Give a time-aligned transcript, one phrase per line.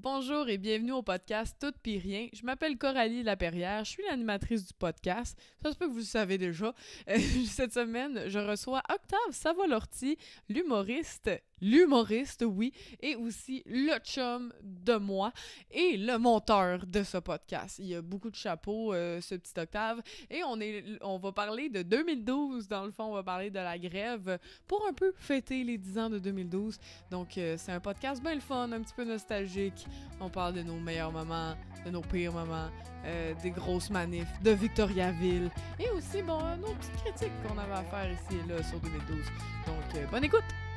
[0.00, 2.28] Bonjour et bienvenue au podcast Tout pis rien.
[2.32, 5.36] Je m'appelle Coralie Laperrière, je suis l'animatrice du podcast.
[5.60, 6.72] Ça se peut que vous le savez déjà.
[7.08, 10.16] Euh, cette semaine, je reçois Octave Savolorti,
[10.48, 15.32] l'humoriste l'humoriste, oui, et aussi le chum de moi
[15.70, 17.78] et le monteur de ce podcast.
[17.78, 20.00] Il y a beaucoup de chapeaux, euh, ce petit octave.
[20.30, 23.58] Et on, est, on va parler de 2012, dans le fond, on va parler de
[23.58, 26.78] la grève pour un peu fêter les 10 ans de 2012.
[27.10, 29.86] Donc, euh, c'est un podcast bien le fun, un petit peu nostalgique.
[30.20, 32.68] On parle de nos meilleurs moments, de nos pires moments,
[33.04, 37.84] euh, des grosses manifs, de Victoriaville, et aussi, bon, nos petites critiques qu'on avait à
[37.84, 39.18] faire ici et là sur 2012.
[39.66, 40.67] Donc, bonne écoute!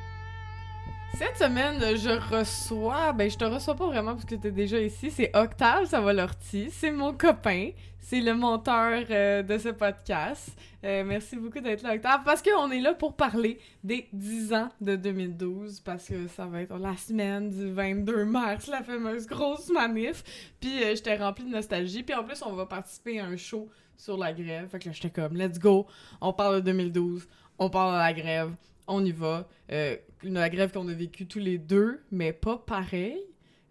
[1.14, 4.80] Cette semaine, je reçois, ben je te reçois pas vraiment parce que tu es déjà
[4.80, 7.70] ici, c'est Octave Savalorti, c'est mon copain,
[8.00, 10.56] c'est le monteur euh, de ce podcast.
[10.82, 14.70] Euh, merci beaucoup d'être là Octave parce qu'on est là pour parler des 10 ans
[14.80, 19.70] de 2012 parce que ça va être la semaine du 22 mars, la fameuse grosse
[19.70, 20.24] manif.
[20.60, 23.68] Puis euh, j'étais remplie de nostalgie, puis en plus on va participer à un show
[23.98, 24.70] sur la grève.
[24.70, 25.86] Fait que là j'étais comme let's go,
[26.22, 27.28] on parle de 2012,
[27.58, 28.52] on parle de la grève
[28.86, 29.48] on y va.
[29.70, 33.20] Euh, la grève qu'on a vécue tous les deux, mais pas pareil.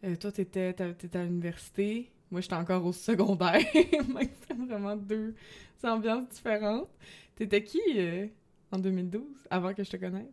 [0.03, 2.11] Euh, toi, t'étais, étais à l'université.
[2.31, 3.61] Moi, j'étais encore au secondaire.
[3.73, 5.35] c'est vraiment deux
[5.83, 6.89] ambiances différentes.
[7.35, 8.27] T'étais qui euh,
[8.71, 10.27] en 2012, avant que je te connaisse?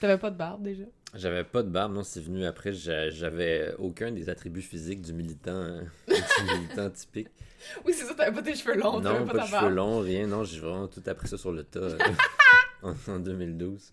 [0.00, 0.84] T'avais pas de barbe déjà?
[1.14, 2.72] J'avais pas de barbe, non, c'est venu après.
[2.72, 7.28] J'avais aucun des attributs physiques du militant, du militant typique.
[7.84, 10.26] Oui, c'est ça, t'avais pas tes cheveux longs, Non, pas, pas de cheveux longs, rien,
[10.26, 11.96] non, j'ai vraiment tout appris ça sur le tas.
[12.82, 13.92] en, 2012.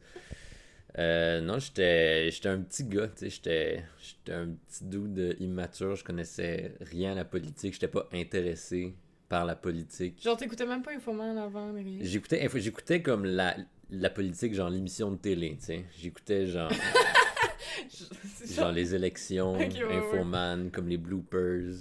[0.97, 6.73] Euh, non, j'étais un petit gars, tu sais, j'étais un petit dude immature, je connaissais
[6.79, 8.95] rien à la politique, j'étais pas intéressé
[9.27, 10.21] par la politique.
[10.21, 11.99] Genre, t'écoutais même pas Infoman avant, rien?
[12.01, 13.57] J'écoutais j'écoutais comme la,
[13.89, 15.85] la politique, genre l'émission de télé, tu sais.
[15.99, 16.71] J'écoutais genre...
[18.55, 21.73] genre les élections, Infoman, comme les bloopers.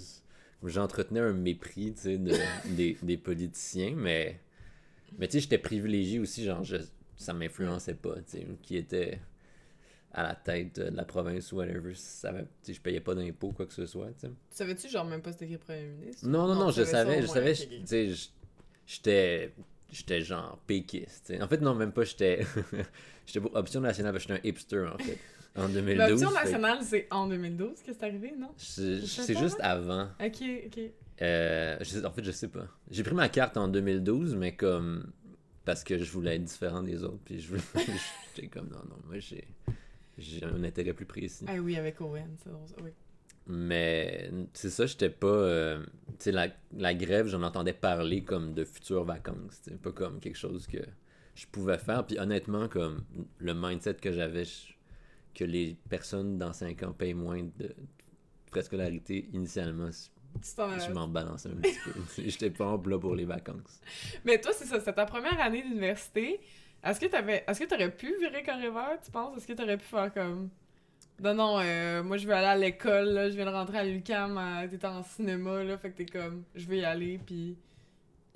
[0.63, 2.33] J'entretenais un mépris, tu sais, de,
[2.75, 4.39] des, des politiciens, mais...
[5.17, 6.77] Mais tu sais, j'étais privilégié aussi, genre, je,
[7.17, 9.19] ça m'influençait pas, tu sais, qui était
[10.11, 12.33] à la tête de la province ou whatever, ça
[12.67, 14.31] je payais pas d'impôts, quoi que ce soit, tu sais.
[14.49, 16.25] Savais-tu, genre, même pas c'était qui premier ministre?
[16.27, 18.11] Non, non, non, je savais, je savais, tu sais,
[18.87, 19.53] j'étais,
[19.91, 22.45] j'étais genre péquiste, En fait, non, même pas, j'étais,
[23.25, 25.19] j'étais pour Option Nationale, j'étais un hipster, en fait,
[25.57, 26.09] en 2012.
[26.09, 28.51] L'Option Nationale, c'est en 2012 que c'est arrivé, non?
[28.57, 30.09] C'est juste avant.
[30.23, 30.79] Ok, ok.
[31.21, 32.67] Euh, en fait, je sais pas.
[32.89, 35.11] J'ai pris ma carte en 2012, mais comme
[35.65, 37.19] parce que je voulais être différent des autres.
[37.25, 37.55] Puis je
[38.35, 39.47] j'étais comme non, non, moi j'ai,
[40.17, 41.45] j'ai un intérêt plus précis.
[41.47, 42.51] Ah oui, avec Owen, ça,
[42.83, 42.91] oui.
[43.47, 45.27] Mais c'est ça, j'étais pas.
[45.27, 49.61] Euh, tu sais, la, la, grève, j'en entendais parler comme de futures vacances.
[49.83, 50.79] Pas comme quelque chose que
[51.35, 52.05] je pouvais faire.
[52.07, 53.03] Puis honnêtement, comme
[53.37, 54.43] le mindset que j'avais,
[55.35, 57.75] que les personnes dans 5 ans payent moins de
[58.49, 59.89] préscolarité initialement,
[60.43, 61.91] je m'en balançais un petit peu.
[62.27, 63.79] J'étais pas en blanc pour les vacances.
[64.23, 66.39] Mais toi, c'est ça, c'est ta première année d'université.
[66.83, 67.43] Est-ce que t'avais.
[67.47, 69.37] Est-ce que t'aurais pu virer carrière, tu penses?
[69.37, 70.49] Est-ce que t'aurais pu faire comme.
[71.21, 73.83] Non, non, euh, moi je veux aller à l'école, là, je viens de rentrer à
[73.85, 77.55] l'UQAM, euh, t'étais en cinéma, là, fait que t'es comme, je vais y aller, puis...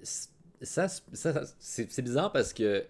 [0.01, 2.85] Ça, ça, c'est bizarre parce que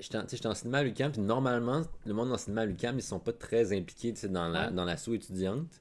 [0.00, 3.02] j'étais en, en cinéma à l'UQAM, puis normalement, le monde en cinéma à l'UQAM, ils
[3.02, 5.80] sont pas très impliqués, dans la, dans l'assaut étudiante.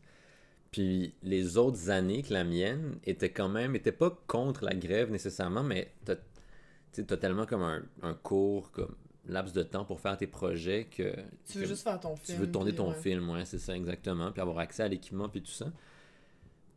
[0.72, 5.12] Puis les autres années que la mienne étaient quand même, étaient pas contre la grève
[5.12, 8.96] nécessairement, mais t'as tellement comme un, un, cours, comme
[9.28, 11.14] laps de temps pour faire tes projets que...
[11.46, 12.38] Tu veux juste faire ton film.
[12.38, 15.42] Tu veux tourner ton film, ouais, c'est ça exactement, puis avoir accès à l'équipement, puis
[15.42, 15.72] tout ça.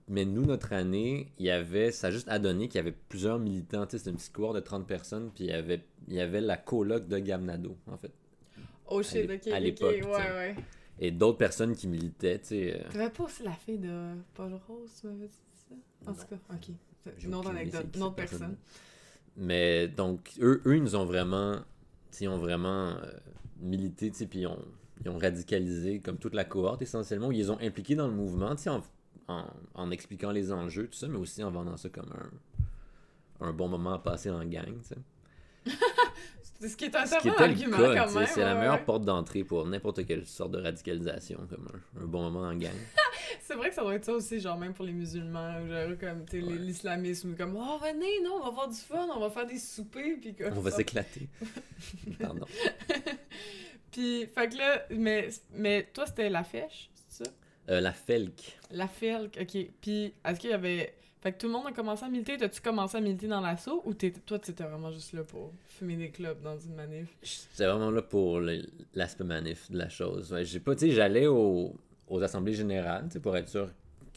[0.08, 3.38] Mais nous, notre année, il y avait, ça a juste adonné qu'il y avait plusieurs
[3.38, 6.14] militants, tu sais, c'était une petite cour de 30 personnes, puis il y avait, il
[6.14, 8.12] y avait la coloc de Gamnado, en fait.
[8.88, 10.56] Oh shit, ok, à l'époque, ouais, ouais
[11.00, 12.84] et d'autres personnes qui militaient, tu sais.
[12.94, 13.08] Euh...
[13.08, 15.34] Pas aussi la fille de Paul Rose, tu m'avais dit
[15.68, 16.10] ça?
[16.10, 17.14] En tout cas, ok.
[17.24, 18.56] Une autre anecdote, une autre personne.
[19.36, 21.56] Mais donc, eux, eux, ils nous ont vraiment,
[22.20, 22.96] ils ont vraiment euh,
[23.60, 24.62] milité, tu sais, puis ils ont,
[25.02, 28.54] ils ont radicalisé comme toute la cohorte essentiellement, ils les ont impliqués dans le mouvement,
[28.54, 28.82] tu sais, en,
[29.28, 32.12] en, en, expliquant les enjeux, tout ça, mais aussi en vendant ça comme
[33.40, 34.96] un, un bon moment à passer en gang, tu sais.
[36.68, 38.26] Ce qui est un certain argument quand même.
[38.26, 41.68] C'est la meilleure porte d'entrée pour n'importe quelle sorte de radicalisation, comme
[42.00, 42.74] un, bon moment en gang.
[43.40, 46.24] c'est vrai que ça doit être ça aussi, genre même pour les musulmans, genre comme
[46.32, 50.18] l'islamisme, comme oh venez, non, on va avoir du fun, on va faire des soupers,
[50.20, 51.28] puis comme On va s'éclater.
[52.20, 52.46] Pardon.
[53.90, 57.30] puis, fait que là, mais, mais toi c'était la fèche, c'est ça?
[57.70, 58.58] Euh, la felk.
[58.70, 59.66] La felk, ok.
[59.80, 62.38] Puis, est-ce qu'il y avait fait que tout le monde a commencé à militer.
[62.38, 66.10] T'as-tu commencé à militer dans l'assaut ou toi, t'étais vraiment juste là pour fumer des
[66.10, 67.08] clubs dans une manif?
[67.22, 68.40] J'étais vraiment là pour
[68.94, 70.34] l'aspect manif de la chose.
[70.42, 71.74] j'ai pas, tu sais, j'allais aux,
[72.22, 73.68] assemblées générales, pour être sûr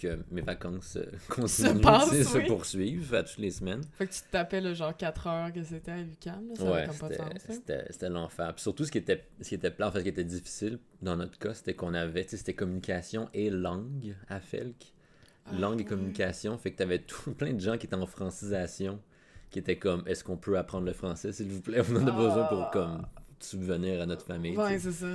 [0.01, 0.97] que mes vacances
[1.29, 3.83] continuent, se, se poursuivent à toutes les semaines.
[3.97, 6.87] Fait que tu te tapais le genre 4 heures que c'était à l'UQAM, ça ouais,
[7.89, 8.53] c'était l'enfer.
[8.55, 10.79] Puis surtout, ce qui était, ce qui était plat, en fait, ce qui était difficile
[11.01, 14.93] dans notre cas, c'était qu'on avait, tu sais, c'était communication et langue à Felk.
[15.45, 18.99] Ah, langue et communication, fait que t'avais tout plein de gens qui étaient en francisation,
[19.49, 21.81] qui étaient comme, est-ce qu'on peut apprendre le français, s'il vous plaît?
[21.89, 23.05] On en a besoin pour, comme,
[23.39, 24.57] subvenir à notre famille.
[24.57, 25.07] Ouais, c'est ça.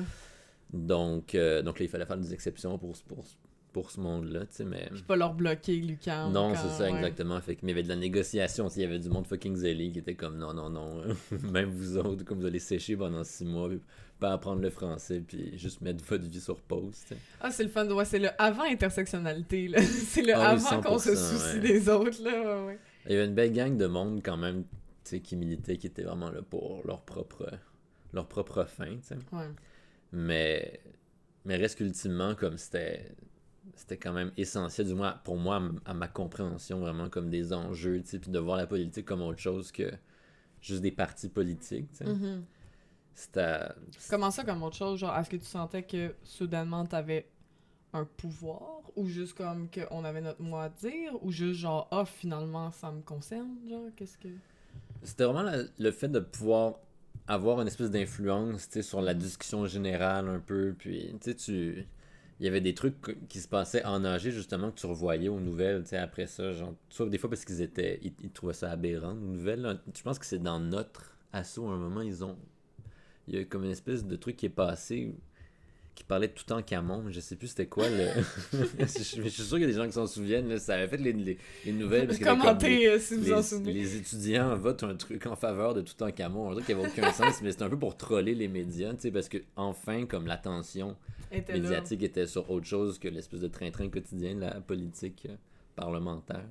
[0.72, 3.24] Donc, euh, donc là, il fallait faire des exceptions pour, pour,
[3.72, 4.88] pour ce monde-là, tu sais, mais...
[4.92, 6.30] Puis pas leur bloquer Lucan.
[6.30, 7.40] Non, c'est ça, exactement.
[7.40, 9.56] Fait que, mais il y avait de la négociation, il y avait du monde fucking
[9.56, 11.02] zélé qui était comme, non, non, non,
[11.52, 13.80] même vous autres, comme vous allez sécher pendant six mois, puis
[14.18, 17.04] pas apprendre le français, puis juste mettre votre vie sur pause.
[17.40, 19.82] Ah, c'est le fun, ouais, c'est le avant-intersectionnalité, là.
[19.82, 22.78] c'est le ah avant qu'on se soucie des autres, là, ouais.
[23.06, 24.64] Il y avait une belle gang de monde, quand même,
[25.04, 27.50] tu sais, qui militait, qui était vraiment là pour leur propre,
[28.12, 29.16] leur propre fin, tu sais.
[29.32, 29.48] Ouais.
[30.12, 30.80] Mais,
[31.44, 33.14] mais reste qu'ultimement, comme c'était
[33.78, 38.02] c'était quand même essentiel, du moins pour moi, à ma compréhension, vraiment comme des enjeux,
[38.04, 39.92] puis de voir la politique comme autre chose que
[40.60, 41.88] juste des partis politiques.
[42.00, 42.40] Mm-hmm.
[43.18, 43.58] C'était.
[44.08, 45.00] Comment ça, comme autre chose?
[45.00, 47.28] Genre, est-ce que tu sentais que soudainement t'avais
[47.92, 48.82] un pouvoir?
[48.94, 51.12] Ou juste comme qu'on avait notre mot à dire?
[51.22, 54.28] Ou juste genre, ah, finalement, ça me concerne Genre, qu'est-ce que.
[55.02, 56.74] C'était vraiment le fait de pouvoir
[57.26, 61.86] avoir une espèce d'influence sur la discussion générale un peu, puis tu
[62.40, 65.40] il y avait des trucs qui se passaient en âgé justement que tu revoyais aux
[65.40, 68.70] nouvelles, tu sais, après ça, genre, soit des fois parce qu'ils étaient, ils, trouvaient ça
[68.70, 72.38] aberrant, aux nouvelles, je pense que c'est dans notre assaut, à un moment, ils ont,
[73.28, 75.14] il y a comme une espèce de truc qui est passé,
[75.94, 78.06] qui parlait de tout en camon, je sais plus c'était quoi le...
[78.80, 81.12] je, suis sûr qu'il y a des gens qui s'en souviennent, ça avait fait les,
[81.64, 82.06] les, nouvelles.
[82.06, 83.72] Parce Commentez euh, si vous en souvenez.
[83.72, 86.88] Les étudiants votent un truc en faveur de tout en camon, un truc qui n'avait
[86.88, 90.06] aucun sens, mais c'était un peu pour troller les médias, tu sais, parce que enfin,
[90.06, 90.96] comme l'attention
[91.30, 95.34] médiatique était sur autre chose que l'espèce de train-train quotidien de la politique euh,
[95.74, 96.46] parlementaire.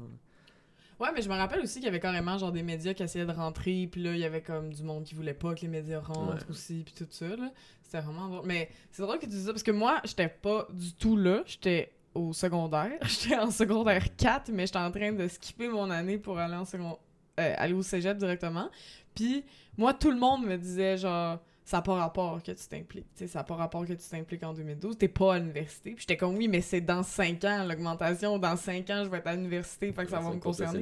[0.99, 3.25] Ouais, mais je me rappelle aussi qu'il y avait carrément genre des médias qui essayaient
[3.25, 5.67] de rentrer, puis là, il y avait comme du monde qui voulait pas que les
[5.67, 7.51] médias rentrent aussi, puis tout ça, là.
[7.83, 8.45] C'était vraiment drôle.
[8.45, 11.43] Mais c'est drôle que tu dis ça, parce que moi, j'étais pas du tout là.
[11.45, 12.97] J'étais au secondaire.
[13.03, 16.65] J'étais en secondaire 4, mais j'étais en train de skipper mon année pour aller en
[16.65, 16.97] secondaire...
[17.39, 18.69] Euh, aller au cégep directement.
[19.13, 19.45] Puis
[19.77, 23.07] moi, tout le monde me disait genre ça n'a pas rapport que tu t'impliques.
[23.13, 24.97] Ça n'a pas rapport que tu t'impliques en 2012.
[24.97, 25.91] T'es pas à l'université.
[25.91, 28.39] Puis j'étais comme, oui, mais c'est dans 5 ans, l'augmentation.
[28.39, 29.91] Dans 5 ans, je vais être à l'université.
[29.91, 30.81] Fait que ça va me concerner.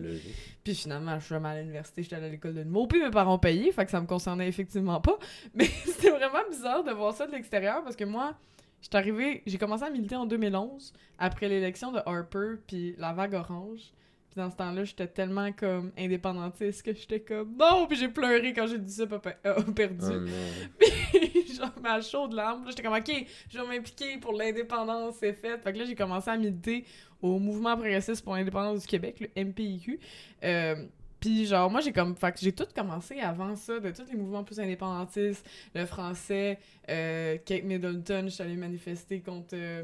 [0.63, 2.03] Puis finalement, je suis jamais à l'université.
[2.03, 2.85] J'étais à l'école de numéro.
[2.85, 3.71] Puis mes parents payaient.
[3.71, 5.17] Fait que ça me concernait effectivement pas.
[5.55, 8.35] Mais c'était vraiment bizarre de voir ça de l'extérieur parce que moi,
[8.79, 13.91] j'étais j'ai commencé à militer en 2011 après l'élection de Harper puis la vague orange
[14.35, 18.67] dans ce temps-là, j'étais tellement comme indépendantiste que j'étais comme non, puis j'ai pleuré quand
[18.67, 20.05] j'ai dit ça, papa a perdu.
[20.05, 25.33] Oh puis genre ma chaude larme, j'étais comme OK, je vais m'impliquer pour l'indépendance, c'est
[25.33, 25.57] fait.
[25.57, 26.85] Fait que là j'ai commencé à militer
[27.21, 29.99] au mouvement progressiste pour l'indépendance du Québec, le MPIQ.
[30.43, 30.85] Euh,
[31.19, 34.17] puis genre moi j'ai comme fait que j'ai tout commencé avant ça de tous les
[34.17, 36.59] mouvements plus indépendantistes, le français,
[36.89, 39.83] euh, Kate Middleton, je suis allée manifester contre euh,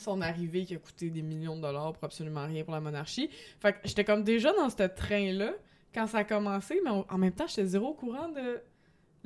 [0.00, 3.30] son arrivée qui a coûté des millions de dollars pour absolument rien pour la monarchie.
[3.60, 5.52] Fait que j'étais comme déjà dans ce train-là
[5.94, 8.60] quand ça a commencé, mais en même temps, j'étais zéro au courant de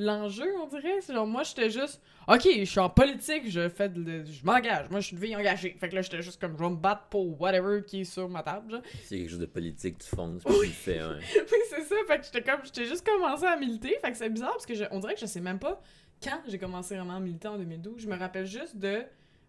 [0.00, 1.00] l'enjeu, on dirait.
[1.00, 4.88] Genre, moi, j'étais juste, OK, je suis en politique, je fais de, je m'engage.
[4.90, 5.76] Moi, je suis une vie engagée.
[5.78, 8.28] Fait que là, j'étais juste comme, je vais me battre pour whatever qui est sur
[8.28, 8.82] ma table.
[9.04, 11.18] C'est quelque chose de politique, tu fonces, puis tu le fais, ouais.
[11.36, 11.94] oui, c'est ça.
[12.06, 13.96] Fait que j'étais comme, j'étais juste commencé à militer.
[14.02, 15.80] Fait que c'est bizarre parce que je, on dirait que je sais même pas
[16.22, 18.02] quand j'ai commencé vraiment à militer en 2012.
[18.02, 19.02] Je me rappelle juste de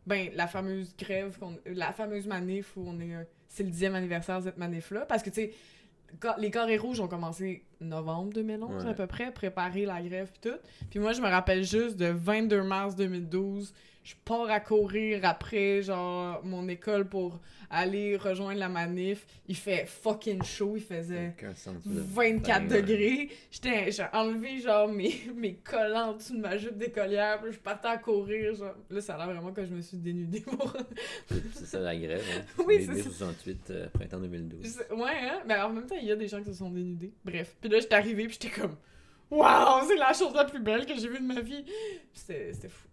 [0.07, 3.27] ben, la fameuse grève, la fameuse manif où on est.
[3.47, 5.05] C'est le dixième anniversaire de cette manif-là.
[5.05, 5.53] Parce que, tu sais,
[6.37, 10.57] les carrés rouges ont commencé novembre 2011 à peu près, préparer la grève et tout.
[10.89, 13.73] Puis moi, je me rappelle juste de 22 mars 2012,
[14.03, 19.27] je pars à courir après, genre, mon école pour aller rejoindre la manif.
[19.47, 21.35] Il fait fucking chaud, il faisait
[21.85, 23.29] 24 degrés.
[23.51, 27.59] J'étais, j'ai enlevé, genre, mes, mes collants en dessous de ma jupe d'écolière, puis je
[27.59, 28.75] partais à courir, genre.
[28.89, 30.75] Là, ça a l'air vraiment que je me suis dénudée pour...
[31.53, 32.63] c'est ça la grève, hein?
[32.65, 34.79] Oui, c'est 68, euh, printemps 2012.
[34.91, 35.41] Ouais, hein?
[35.47, 37.13] Mais en même temps, il y a des gens qui se sont dénudés.
[37.23, 37.55] Bref.
[37.61, 38.75] Puis là, j'étais arrivée, puis j'étais comme...
[39.29, 41.63] Waouh, c'est la chose la plus belle que j'ai vue de ma vie.
[42.13, 42.87] C'était fou.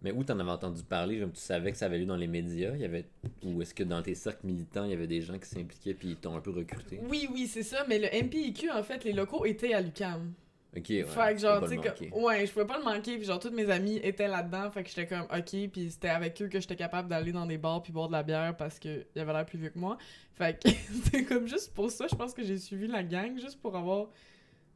[0.00, 2.72] Mais où t'en avais entendu parler, tu savais que ça avait lieu dans les médias,
[2.74, 3.06] il y avait
[3.44, 6.10] ou est-ce que dans tes cercles militants, il y avait des gens qui s'impliquaient puis
[6.10, 7.00] ils t'ont un peu recruté?
[7.08, 10.32] Oui, oui, c'est ça, mais le MPIQ en fait, les locaux étaient à l'UCAM.
[10.74, 11.04] OK, ouais.
[11.04, 13.70] Fait que genre, tu sais, ouais, je pouvais pas le manquer, puis genre, tous mes
[13.70, 17.10] amis étaient là-dedans, fait que j'étais comme, OK, puis c'était avec eux que j'étais capable
[17.10, 19.58] d'aller dans des bars puis boire de la bière parce qu'il y avait l'air plus
[19.58, 19.98] vieux que moi.
[20.34, 20.70] Fait que
[21.04, 24.08] c'était comme juste pour ça, je pense que j'ai suivi la gang, juste pour avoir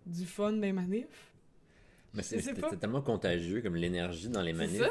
[0.05, 1.33] du fun des manifs.
[2.13, 4.83] Mais c'était tellement contagieux, comme l'énergie dans les manifs,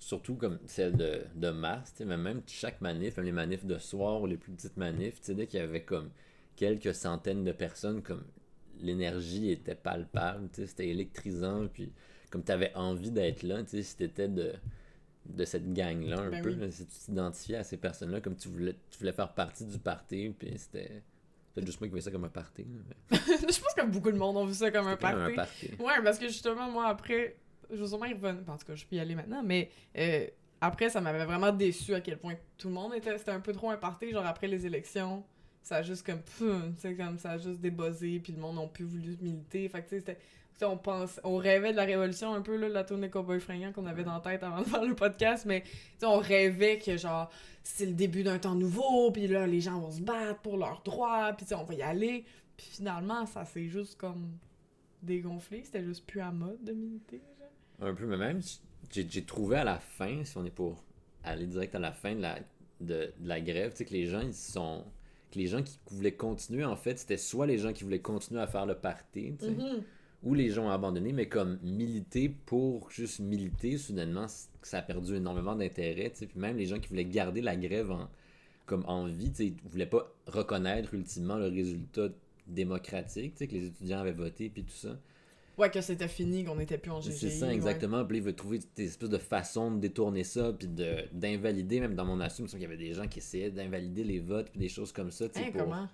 [0.00, 4.20] surtout comme celle de, de mars, mais même chaque manif, même les manifs de soir
[4.20, 6.10] ou les plus petites manifs, dès qu'il y avait comme
[6.56, 8.24] quelques centaines de personnes, comme
[8.80, 11.92] l'énergie était palpable, c'était électrisant, puis
[12.30, 14.52] comme tu avais envie d'être là, si t'étais de,
[15.26, 18.74] de cette gang-là un ben peu, si tu t'identifiais à ces personnes-là, comme tu voulais,
[18.90, 21.02] tu voulais faire partie du party, puis c'était
[21.54, 22.66] peut juste moi qui voyais ça comme un party.
[23.10, 25.36] je pense que beaucoup de monde ont vu ça comme un party.
[25.78, 27.36] Ouais, parce que justement, moi, après,
[27.70, 28.42] je vais sûrement y revenir.
[28.48, 30.26] En tout cas, je peux y aller maintenant, mais euh,
[30.60, 33.16] après, ça m'avait vraiment déçu à quel point tout le monde était.
[33.18, 34.10] C'était un peu trop un party.
[34.10, 35.24] Genre, après les élections,
[35.64, 36.22] ça a juste comme.
[36.38, 36.44] Tu
[36.78, 39.68] sais, comme ça a juste débossé, puis le monde n'a plus voulu militer.
[39.68, 40.16] Fait que, tu sais,
[40.62, 43.86] on pense on rêvait de la révolution un peu là, la tournée Cowboy fringant qu'on
[43.86, 45.64] avait dans la tête avant de faire le podcast mais
[46.02, 47.30] on rêvait que genre
[47.62, 50.82] c'est le début d'un temps nouveau puis là les gens vont se battre pour leurs
[50.82, 52.24] droits puis on va y aller
[52.56, 54.38] puis finalement ça s'est juste comme
[55.02, 57.20] dégonflé c'était juste plus à mode de militer
[57.80, 58.40] un peu mais même
[58.90, 60.84] j'ai trouvé à la fin si on est pour
[61.24, 62.38] aller direct à la fin de la
[62.80, 64.84] de, la grève tu sais que les gens ils sont
[65.34, 68.40] que les gens qui voulaient continuer en fait c'était soit les gens qui voulaient continuer
[68.40, 69.82] à faire le party tu sais mm-hmm
[70.24, 74.26] où les gens ont abandonné, mais comme militer pour juste militer, soudainement,
[74.62, 76.10] ça a perdu énormément d'intérêt.
[76.10, 78.08] Puis même les gens qui voulaient garder la grève en,
[78.64, 82.08] comme en vie, ils ne voulaient pas reconnaître ultimement le résultat
[82.46, 84.96] démocratique, que les étudiants avaient voté, puis tout ça.
[85.56, 87.12] Ouais, que c'était fini, qu'on n'était plus en GGI.
[87.12, 88.04] C'est ça, exactement.
[88.04, 90.68] Puis il veut trouver des espèces de façons de détourner ça, puis
[91.12, 94.50] d'invalider, même dans mon assume, qu'il y avait des gens qui essayaient d'invalider les votes,
[94.50, 95.26] puis des choses comme ça.
[95.36, 95.88] Hein, comment?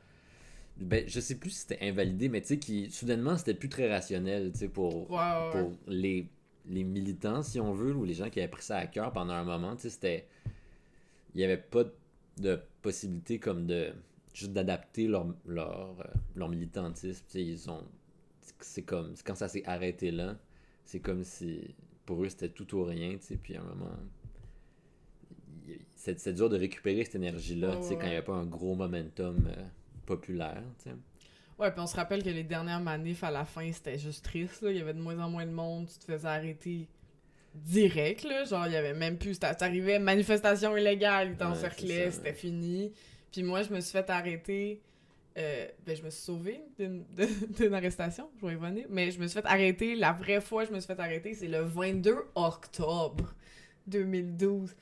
[0.78, 3.92] Ben, je sais plus si c'était invalidé, mais tu sais, qui, soudainement, c'était plus très
[3.92, 6.26] rationnel, tu sais, pour, pour les,
[6.66, 9.34] les militants, si on veut, ou les gens qui avaient pris ça à cœur pendant
[9.34, 10.26] un moment, tu sais, c'était...
[11.34, 11.84] Il n'y avait pas
[12.38, 13.92] de possibilité comme de...
[14.32, 17.84] juste d'adapter leur, leur, euh, leur militantisme, tu sais, ils ont...
[18.60, 19.14] C'est comme...
[19.24, 20.36] Quand ça s'est arrêté là,
[20.84, 21.74] c'est comme si...
[22.06, 23.96] Pour eux, c'était tout ou rien, tu sais, puis à un moment...
[25.94, 28.74] C'est dur de récupérer cette énergie-là, tu sais, quand il n'y avait pas un gros
[28.74, 29.46] momentum...
[29.46, 29.64] Euh,
[30.10, 30.62] populaire.
[30.78, 30.90] sais.
[31.58, 34.62] Ouais, puis on se rappelle que les dernières manifs à la fin, c'était juste triste.
[34.62, 34.70] Là.
[34.70, 36.88] Il y avait de moins en moins de monde, tu te faisais arrêter
[37.54, 38.24] direct.
[38.24, 38.44] Là.
[38.44, 39.38] Genre, il y avait même plus.
[39.38, 42.92] T'arrivais, manifestation illégale, ils t'encerclaient, c'était fini.
[43.30, 44.80] Puis moi, je me suis fait arrêter.
[45.38, 48.86] Euh, ben, je me suis sauvée d'une arrestation, je vais y revenir.
[48.90, 49.94] Mais je me suis fait arrêter.
[49.94, 53.34] La vraie fois, je me suis fait arrêter, c'est le 22 octobre
[53.86, 54.74] 2012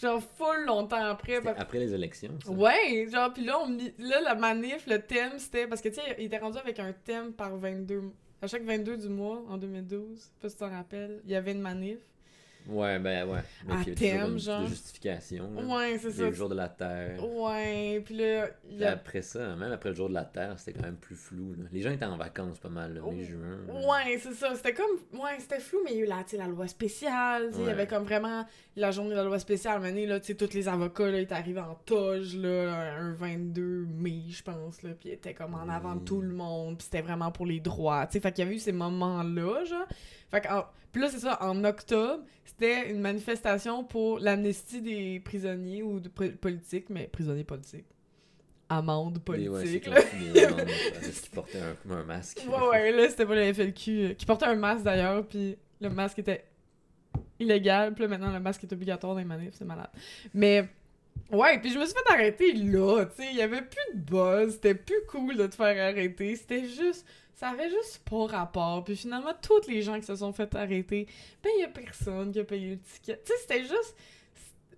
[0.00, 1.36] genre full longtemps après.
[1.46, 2.38] Après les élections.
[2.44, 2.50] Ça.
[2.50, 5.66] Ouais, genre, puis là, on, là, la manif, le thème, c'était.
[5.66, 8.02] Parce que, tu sais, il était rendu avec un thème par 22.
[8.42, 11.30] À chaque 22 du mois, en 2012, je sais pas si tu t'en rappelles, il
[11.30, 11.98] y avait une manif.
[12.68, 13.40] Ouais, ben ouais.
[13.66, 14.62] Mais à thème, genre.
[14.62, 15.50] De justification.
[15.68, 16.24] Ouais, c'est ça.
[16.24, 17.18] Le jour de la Terre.
[17.24, 18.48] Ouais, puis là.
[18.80, 18.92] A...
[18.92, 21.54] Après ça, même après le jour de la Terre, c'était quand même plus flou.
[21.56, 21.64] Là.
[21.72, 23.58] Les gens étaient en vacances pas mal, là, mai, juin.
[23.68, 24.54] Ouais, c'est ça.
[24.54, 25.20] C'était comme.
[25.20, 27.50] Ouais, c'était flou, mais il y a eu la, la loi spéciale.
[27.58, 28.44] Il y avait comme vraiment
[28.74, 29.80] la journée de la loi spéciale.
[29.80, 33.12] Maintenant, là, tu sais, tous les avocats, là, ils étaient arrivés en toge, là, un
[33.12, 34.90] 22 mai, je pense, là.
[34.98, 36.78] Puis ils étaient comme en avant de tout le monde.
[36.78, 38.06] Puis c'était vraiment pour les droits.
[38.06, 39.86] Tu sais, fait qu'il y avait eu ces moments-là, genre.
[40.30, 40.48] Fait que,
[40.96, 46.08] puis là, c'est ça, en octobre, c'était une manifestation pour l'amnistie des prisonniers ou de
[46.08, 47.84] politiques, mais prisonniers politiques.
[48.70, 49.52] Amende politique.
[49.52, 50.02] Ouais,
[51.22, 52.42] qui portait un, un, masque.
[52.48, 53.90] Ouais, ouais, là, c'était pas le FLQ.
[53.90, 56.46] Euh, qui portait un masque d'ailleurs, puis le masque était
[57.38, 59.90] illégal, puis là, maintenant, le masque est obligatoire dans les manifs, c'est malade.
[60.32, 60.66] Mais.
[61.30, 64.00] Ouais, puis je me suis fait arrêter là, tu sais, il y avait plus de
[64.00, 68.82] buzz, c'était plus cool de te faire arrêter, c'était juste ça avait juste pas rapport.
[68.82, 71.06] Puis finalement, toutes les gens qui se sont fait arrêter,
[71.42, 73.20] ben, il y a personne qui a payé le ticket.
[73.24, 73.94] Tu sais, c'était juste.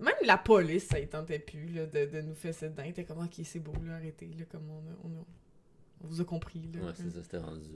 [0.00, 2.94] Même la police, ça y tentait plus, là, de, de nous faire cette dingue.
[2.94, 5.24] T'es comme, ok, c'est beau, là, arrêtez, là, comme on, a, on,
[6.04, 6.86] on vous a compris, là.
[6.86, 7.68] Ouais, c'est ça, c'était rendu.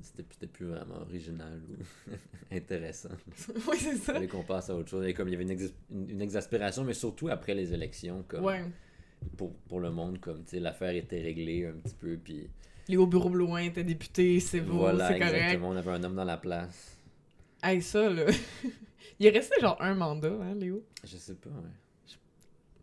[0.00, 2.12] C'était peut-être plus vraiment original ou
[2.50, 3.10] intéressant.
[3.68, 4.18] oui, c'est ça.
[4.18, 5.06] Il qu'on passe à autre chose.
[5.06, 8.44] Et comme il y avait une, une, exaspération, mais surtout après les élections, comme.
[8.44, 8.64] Ouais.
[9.36, 12.48] Pour, pour le monde, comme, tu sais, l'affaire était réglée un petit peu, puis
[12.88, 15.34] Léo Bureau-Blouin était député, c'est beau, voilà, c'est correct.
[15.34, 16.96] Exactement, on avait un homme dans la place.
[17.62, 18.24] Hey, ça, là.
[19.20, 20.84] il est resté genre un mandat, hein, Léo?
[21.04, 21.70] Je sais pas, ouais.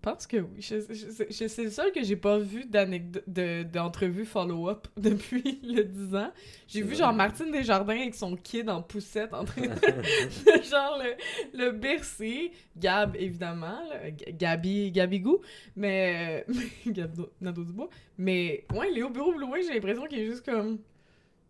[0.01, 0.61] Pense que oui.
[0.61, 6.31] c'est le seul que j'ai pas vu d'entrevue follow-up depuis le 10 ans.
[6.67, 9.67] J'ai vu genre Martine Desjardins avec son kid en poussette en train de
[10.63, 12.51] genre le, le bercer.
[12.77, 13.81] Gab, évidemment.
[14.29, 15.41] Gabi, Gabigou.
[15.75, 16.45] Mais.
[16.87, 17.89] Gab Nado Dubois.
[18.17, 20.79] Mais ouais, Léo Bureau loin, j'ai l'impression qu'il est juste comme.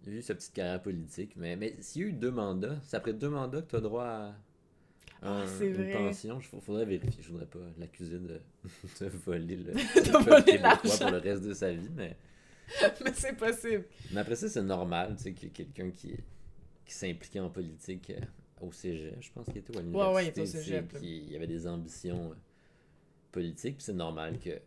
[0.07, 1.33] Il a eu sa petite carrière politique.
[1.35, 3.81] Mais, mais s'il y a eu deux mandats, c'est après deux mandats que tu as
[3.81, 4.35] droit à
[5.21, 5.91] ah, c'est vrai.
[5.91, 7.21] pension, il faudrait vérifier.
[7.21, 8.39] Je voudrais pas l'accuser de,
[9.01, 12.15] de voler le, de pour le reste de sa vie, mais.
[13.03, 13.85] mais c'est possible.
[14.11, 16.13] Mais après ça, c'est normal, tu sais, qu'il y ait quelqu'un qui,
[16.85, 18.21] qui s'impliquait en politique euh,
[18.61, 20.09] au cégep, je pense qu'il était à l'université.
[20.09, 20.97] Ouais, ouais, il était au cégep.
[21.01, 22.35] il y avait des ambitions euh,
[23.31, 24.59] politiques, c'est normal que.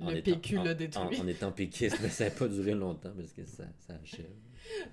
[0.00, 1.20] Le PQ l'a détruit.
[1.20, 4.30] En, étant péquiste, mais ça n'a pas duré longtemps parce que ça, ça achève.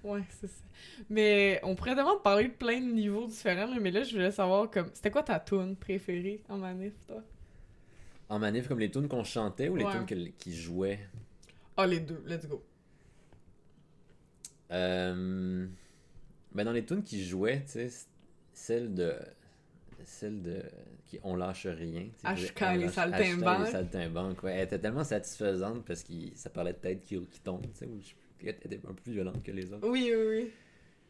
[0.03, 0.63] Ouais, c'est ça.
[1.09, 4.69] Mais on pourrait vraiment parler de plein de niveaux différents, mais là, je voulais savoir
[4.69, 4.89] comme.
[4.93, 7.24] C'était quoi ta tune préférée en manif, toi?
[8.29, 11.00] En manif, comme les tunes qu'on chantait ou les tunes qui jouaient?
[11.77, 12.63] Ah, les deux, let's go.
[14.71, 15.67] Euh...
[16.53, 17.89] Ben, dans les tunes qui jouaient, tu sais,
[18.53, 19.13] celle de.
[20.03, 20.63] Celle de.
[21.05, 22.07] Qui On lâche rien.
[22.25, 23.65] HK, les saltimbanques.
[23.65, 24.55] les saltimbanques, ouais.
[24.55, 27.88] Elle était tellement satisfaisante parce que ça parlait de tête qui, qui tombe, tu sais.
[28.41, 29.88] Elle était un peu plus violente que les autres.
[29.88, 30.51] Oui, oui, oui.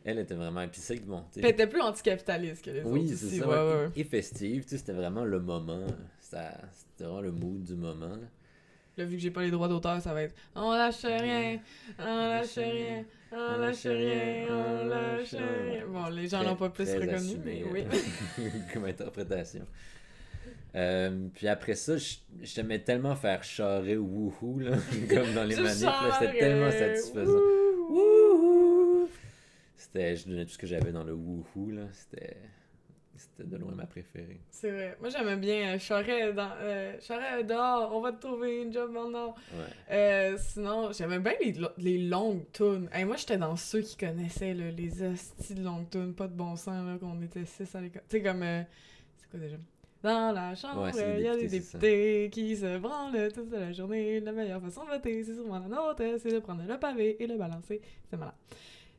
[0.06, 0.66] Elle était vraiment.
[0.72, 1.24] C'est bon.
[1.36, 2.92] Elle était plus anticapitaliste que les autres.
[2.92, 3.48] Oui, c'est ça.
[3.48, 5.86] Ouais, Et festive, tu sais, c'était vraiment le moment.
[6.20, 8.08] C'était vraiment le mood du moment.
[8.08, 8.28] Là.
[8.98, 11.60] Là, vu que j'ai pas les droits d'auteur, ça va être On lâche rien,
[12.00, 15.86] on lâche rien, on lâche rien, on lâche rien.
[15.88, 17.84] Bon, les gens l'ont pas plus reconnu, mais oui.
[18.40, 19.68] Euh, comme interprétation.
[20.78, 21.94] Euh, puis après ça,
[22.42, 24.78] j'aimais tellement faire charrer wouhou, là,
[25.10, 25.90] comme dans les manifs.
[26.20, 27.40] C'était tellement satisfaisant.
[27.90, 29.10] Wouhou!
[29.76, 31.84] C'était, je donnais tout ce que j'avais dans le wouhou, là.
[31.92, 32.38] C'était.
[33.16, 34.40] C'était de loin ma préférée.
[34.52, 34.96] C'est vrai.
[35.00, 38.96] Moi, j'aimais bien euh, Charret, dans, euh, Charret dehors, on va te trouver une job
[38.96, 39.36] en or.
[39.54, 39.96] Ouais.
[39.96, 42.88] Euh, sinon, j'aimais bien les, les longues tunes.
[42.94, 46.36] Hey, moi, j'étais dans ceux qui connaissaient là, les hosties de longues tunes, pas de
[46.36, 48.04] bon sens, là, qu'on était six à l'école.
[48.08, 48.44] Tu sais, comme.
[48.44, 48.62] Euh,
[49.18, 49.58] c'est quoi déjà?
[50.04, 54.20] Dans la chambre, il y a des députés qui se branlent toute la journée.
[54.20, 57.28] La meilleure façon de voter, c'est sûrement la nôtre, c'est de prendre le pavé et
[57.28, 57.82] le balancer.
[58.10, 58.34] C'est malin.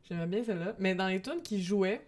[0.09, 0.75] J'aimais bien celle-là.
[0.79, 2.01] Mais dans les tunes qui jouaient,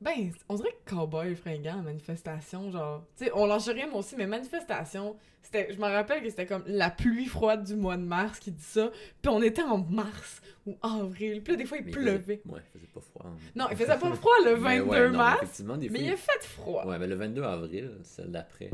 [0.00, 3.04] ben, on dirait que cowboy fringant manifestation, genre.
[3.16, 5.72] Tu sais, on lâche rien, moi aussi, mais manifestation, c'était.
[5.72, 8.62] Je me rappelle que c'était comme la pluie froide du mois de mars qui dit
[8.62, 8.90] ça.
[9.22, 11.42] Puis on était en mars ou avril.
[11.42, 12.42] Puis là, des fois, il pleuvait.
[12.44, 13.24] Ouais, il faisait pas froid.
[13.26, 13.36] Hein.
[13.54, 15.62] Non, il faisait pas froid le 22 mars.
[15.64, 16.84] mais il a fait froid.
[16.84, 18.70] Ouais, mais le 22 avril, celle d'après,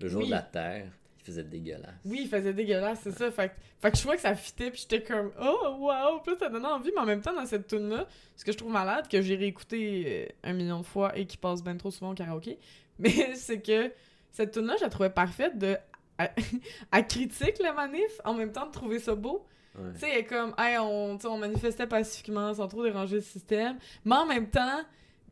[0.00, 0.90] le jour de la Terre,
[1.26, 1.94] faisait dégueulasse.
[2.04, 3.30] Oui, il faisait dégueulasse, c'est ça.
[3.30, 6.20] Fait, fait, que je trouvais que ça fitait, puis j'étais comme, oh, wow!
[6.24, 8.72] Puis ça donnait envie, mais en même temps, dans cette tune-là, ce que je trouve
[8.72, 12.12] malade, que j'ai réécouté euh, un million de fois et qui passe bien trop souvent
[12.12, 12.58] au karaoké,
[12.98, 13.92] mais c'est que
[14.30, 15.76] cette tune-là, je la trouvais parfaite de.
[16.18, 19.46] à, critique la manif, en même temps de trouver ça beau.
[19.92, 24.24] Tu sais, comme, hey, on, on manifestait pacifiquement sans trop déranger le système, mais en
[24.24, 24.80] même temps,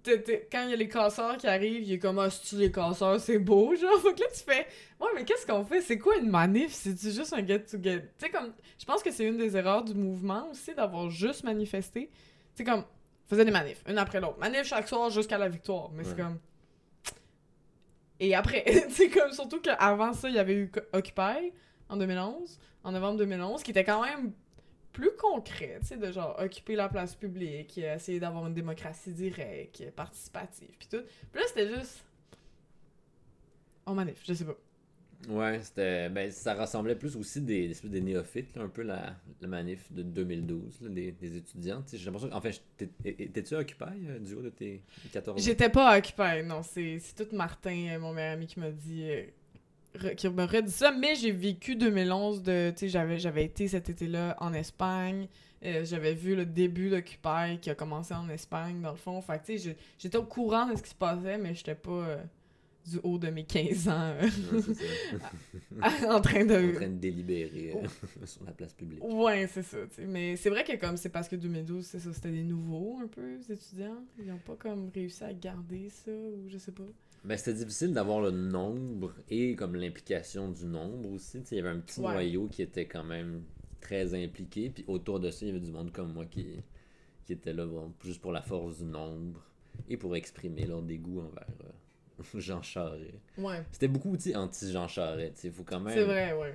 [0.04, 3.20] quand il y a les casseurs qui arrivent, il est comme ah, si les casseurs,
[3.20, 3.98] c'est beau, genre.
[4.00, 4.66] Faut que là, tu fais
[5.00, 5.80] Ouais, mais qu'est-ce qu'on fait?
[5.80, 6.72] C'est quoi une manif?
[6.72, 8.52] C'est-tu juste un get-to-get Tu sais, comme.
[8.78, 12.10] Je pense que c'est une des erreurs du mouvement aussi d'avoir juste manifesté.
[12.54, 12.84] Tu sais, comme.
[13.26, 14.38] Faisait des manifs, une après l'autre.
[14.38, 15.90] Manif chaque soir jusqu'à la victoire.
[15.92, 16.38] Mais c'est comme.
[18.20, 18.64] Et après,
[18.94, 21.52] tu comme surtout qu'avant ça, il y avait eu Occupy
[21.88, 24.32] en 2011, en novembre 2011, qui était quand même
[24.94, 29.90] plus concret, tu sais, de genre occuper la place publique, essayer d'avoir une démocratie directe,
[29.90, 31.02] participative, puis tout.
[31.32, 32.04] Puis là, c'était juste.
[33.84, 34.56] En manif, je sais pas.
[35.28, 36.08] Ouais, c'était.
[36.08, 40.82] Ben, ça rassemblait plus aussi des, des néophytes, un peu la, la manif de 2012,
[40.82, 41.82] des, des, étudiants.
[41.92, 42.62] J'ai l'impression fait,
[43.04, 45.42] étais-tu occupé euh, du haut de tes 14 ans?
[45.44, 46.62] J'étais pas occupé, non.
[46.62, 49.10] C'est tout Martin, euh, mon meilleur ami, qui m'a dit.
[49.10, 49.24] Euh,
[50.16, 53.88] qui me redit ça, mais j'ai vécu 2011 de, tu sais, j'avais, j'avais été cet
[53.88, 55.28] été-là en Espagne,
[55.64, 59.40] euh, j'avais vu le début d'Occupy qui a commencé en Espagne, dans le fond, fait
[59.44, 62.22] tu sais, j'étais au courant de ce qui se passait, mais j'étais pas euh,
[62.90, 64.28] du haut de mes 15 ans euh,
[66.10, 66.72] en train de...
[66.72, 67.74] En train de délibérer
[68.24, 69.02] sur la place publique.
[69.02, 72.00] Ouais, c'est ça, tu sais, mais c'est vrai que comme c'est parce que 2012, c'est
[72.00, 75.88] ça, c'était des nouveaux, un peu, les étudiants, ils ont pas comme réussi à garder
[75.88, 76.82] ça, ou je sais pas.
[77.24, 81.42] Ben, c'était difficile d'avoir le nombre et comme l'implication du nombre aussi.
[81.50, 83.42] il y avait un petit noyau qui était quand même
[83.80, 84.68] très impliqué.
[84.68, 86.62] Puis autour de ça, il y avait du monde comme moi qui,
[87.24, 87.66] qui était là
[88.02, 89.40] juste pour la force du nombre
[89.88, 93.14] et pour exprimer leur dégoût envers euh, Jean Charest.
[93.38, 93.62] Ouais.
[93.72, 95.50] C'était beaucoup anti-Jean Charest.
[95.50, 95.94] faut quand même.
[95.94, 96.54] C'est vrai, ouais.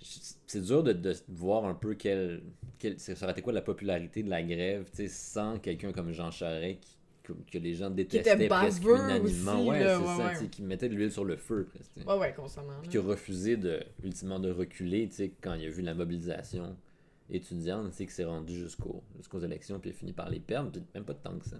[0.00, 2.42] C'est dur de, de, voir un peu quel,
[2.78, 6.80] quel, ça aurait été quoi la popularité de la grève sans quelqu'un comme Jean Charest
[6.80, 9.66] qui que, les gens détestaient presque unanimement.
[9.66, 12.08] ouais, c'est ça, qui mettait de l'huile sur le feu presque.
[12.08, 12.74] Ouais, ouais, constamment.
[12.82, 15.94] Puis qui a refusé de, ultimement de reculer, tu sais, quand il a vu la
[15.94, 16.76] mobilisation
[17.30, 19.02] étudiante, tu sais, qui s'est rendu jusqu'aux
[19.42, 21.56] élections, puis il a fini par les perdre, puis même pas de temps que ça,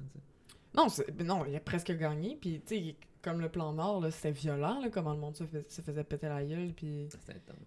[0.74, 0.86] Non,
[1.24, 4.90] non, il a presque gagné, puis tu sais, comme le plan Nord, c'était violent, là,
[4.90, 7.08] comment le monde se, faisait péter la gueule, puis...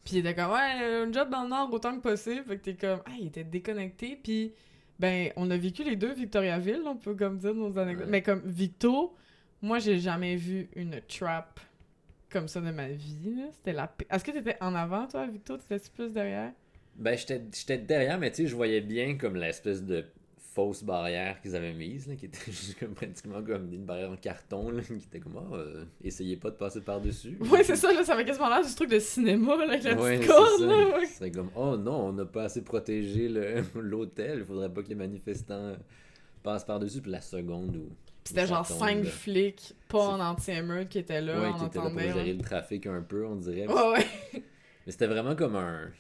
[0.03, 2.63] Puis il était comme, ouais, un job dans le Nord autant que possible, fait que
[2.63, 4.53] t'es comme, ah, il était déconnecté, puis
[4.99, 8.07] ben, on a vécu les deux Victoriaville, on peut comme dire nos anecdotes.
[8.09, 9.15] Mais comme Victo,
[9.61, 11.59] moi, j'ai jamais vu une trap
[12.29, 13.43] comme ça de ma vie.
[13.51, 15.57] C'était la Est-ce que t'étais en avant, toi, Victo?
[15.57, 16.51] T'étais plus derrière?
[16.95, 20.05] Ben, j'étais derrière, mais tu sais, je voyais bien comme l'espèce de
[20.55, 24.15] fausse barrière qu'ils avaient mise, là, qui était juste comme, pratiquement comme une barrière en
[24.15, 27.37] carton, là, qui était comme, oh, euh, essayez pas de passer par-dessus.
[27.51, 29.95] Ouais, c'est ça, là, ça avait quasiment l'air du truc de cinéma, là, avec la
[29.95, 30.97] petite corde, là.
[30.97, 31.05] Ouais.
[31.05, 33.27] C'est comme, oh non, on n'a pas assez protégé
[33.75, 35.73] l'hôtel, il faudrait pas que les manifestants
[36.41, 37.01] passent par-dessus.
[37.01, 37.89] Puis la seconde où.
[38.23, 41.39] C'était genre cinq flics, pas en anti-émeute, qui étaient là.
[41.39, 43.67] Ouais, qui étaient là pour gérer le trafic un peu, on dirait.
[43.67, 44.07] Ouais, ouais.
[44.85, 45.91] Mais c'était vraiment comme un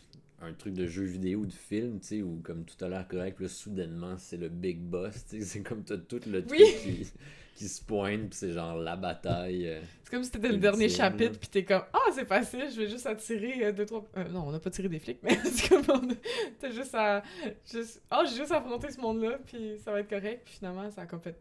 [0.45, 3.07] un truc de jeu vidéo ou de film, tu sais, où comme tout à l'heure
[3.07, 6.59] correct, là, soudainement, c'est le big boss, tu sais, c'est comme t'as tout le truc
[6.59, 7.11] qui,
[7.55, 9.67] qui, se pointe, puis c'est genre la bataille.
[9.67, 12.65] Euh, c'est comme si c'était le dernier chapitre, puis t'es comme «Ah, oh, c'est facile,
[12.71, 14.05] je vais juste attirer euh, deux, trois...
[14.17, 16.13] Euh, non, on n'a pas tiré des flics, mais c'est comme...
[16.59, 17.23] T'as juste à...
[17.71, 18.01] Juste...
[18.09, 20.89] Ah, oh, j'ai juste à affronter ce monde-là, puis ça va être correct, puis finalement,
[20.91, 21.37] ça a comme fait...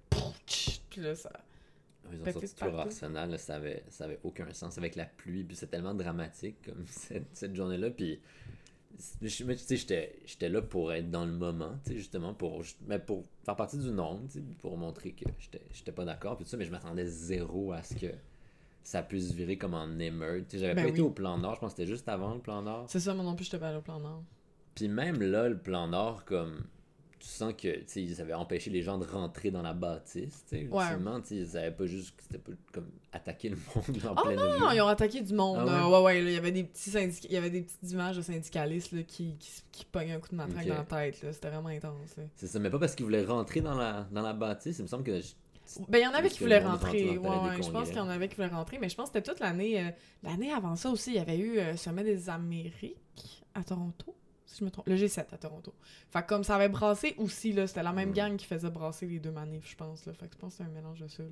[0.90, 1.30] Puis là, ça...
[2.12, 5.44] Ils ont sorti tout leur arsenal, ça, avait, ça avait aucun sens avec la pluie,
[5.44, 8.20] puis c'est tellement dramatique comme cette, cette journée-là, puis
[9.22, 13.78] j'étais là pour être dans le moment, tu sais, justement, pour, mais pour faire partie
[13.78, 13.88] du
[14.28, 15.24] sais, pour montrer que
[15.72, 18.12] j'étais pas d'accord, puis tout ça, mais je m'attendais zéro à ce que
[18.82, 20.46] ça puisse virer comme en émeute.
[20.52, 22.62] J'avais ben pas été au plan Nord, je pense que c'était juste avant le plan
[22.62, 22.84] Nord.
[22.88, 24.22] C'est ça, moi non plus, j'étais pas allé au plan Nord.
[24.74, 26.64] Puis même là, le plan Nord, comme
[27.24, 30.44] tu sens que ils avaient empêché les gens de rentrer dans la bâtisse.
[30.52, 30.60] Ouais.
[30.60, 34.58] Ultimement, ils avaient pas juste c'était pas comme attaquer le monde en oh, pleine non,
[34.58, 35.66] non, ils ont attaqué du monde.
[35.66, 38.22] Ah ouais, ouais, il y avait des petits il y avait des petites images de
[38.22, 41.16] syndicalistes là, qui, qui, qui pognaient un coup de matraque dans la tête.
[41.32, 42.14] C'était vraiment intense.
[42.36, 44.78] C'est ça, mais pas parce qu'ils voulaient rentrer dans la, dans la bâtisse.
[44.78, 45.18] Il me semble que.
[45.88, 47.16] Ben, il y en avait qui voulaient rentrer.
[47.16, 49.32] Ouais, je pense qu'il y en avait qui voulaient rentrer, mais je pense que c'était
[49.32, 49.80] toute l'année.
[49.80, 49.90] Euh,
[50.22, 54.14] l'année avant ça aussi, il y avait eu euh, Sommet des Amériques à Toronto
[54.58, 54.88] je me trompe.
[54.88, 55.74] Le G7 à Toronto.
[56.10, 59.18] Fait comme ça avait brassé aussi, là, c'était la même gang qui faisait brasser les
[59.18, 60.06] deux manifs, je pense.
[60.06, 60.12] Là.
[60.14, 61.22] Fait que je pense que c'est un mélange de ça.
[61.22, 61.28] Là.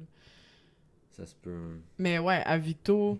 [1.12, 1.78] Ça se peut.
[1.98, 3.18] Mais ouais, à Victo,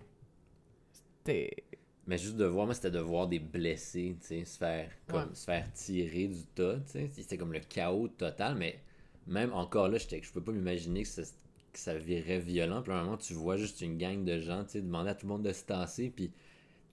[0.91, 1.63] c'était.
[2.05, 5.33] Mais juste de voir, moi, c'était de voir des blessés, tu sais, se faire, comme,
[5.33, 7.09] se faire tirer du tas, tu sais.
[7.15, 8.81] C'était comme le chaos total, mais
[9.25, 12.81] même encore là, je peux pas m'imaginer que ça, que ça virait violent.
[12.81, 15.15] Puis à un moment, tu vois juste une gang de gens, tu sais, demander à
[15.15, 16.33] tout le monde de se tasser, puis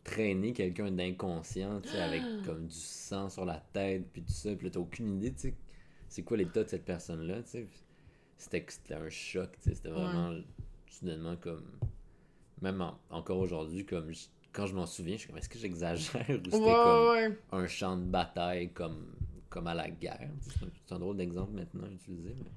[0.04, 4.54] traîner quelqu'un d'inconscient, tu sais, avec comme du sang sur la tête, puis tout ça,
[4.54, 5.54] puis là, t'as aucune idée, tu sais,
[6.08, 7.66] c'est quoi l'état de cette personne-là, tu sais.
[8.36, 10.34] C'était, un choc, tu sais, c'était vraiment,
[10.88, 11.64] soudainement, comme,
[12.62, 14.10] même encore aujourd'hui, comme,
[14.52, 17.96] quand je m'en souviens, je suis comme, est-ce que j'exagère, ou c'était comme un champ
[17.96, 19.14] de bataille, comme,
[19.50, 22.50] comme à la guerre, c'est un, drôle d'exemple maintenant utilisé, mais...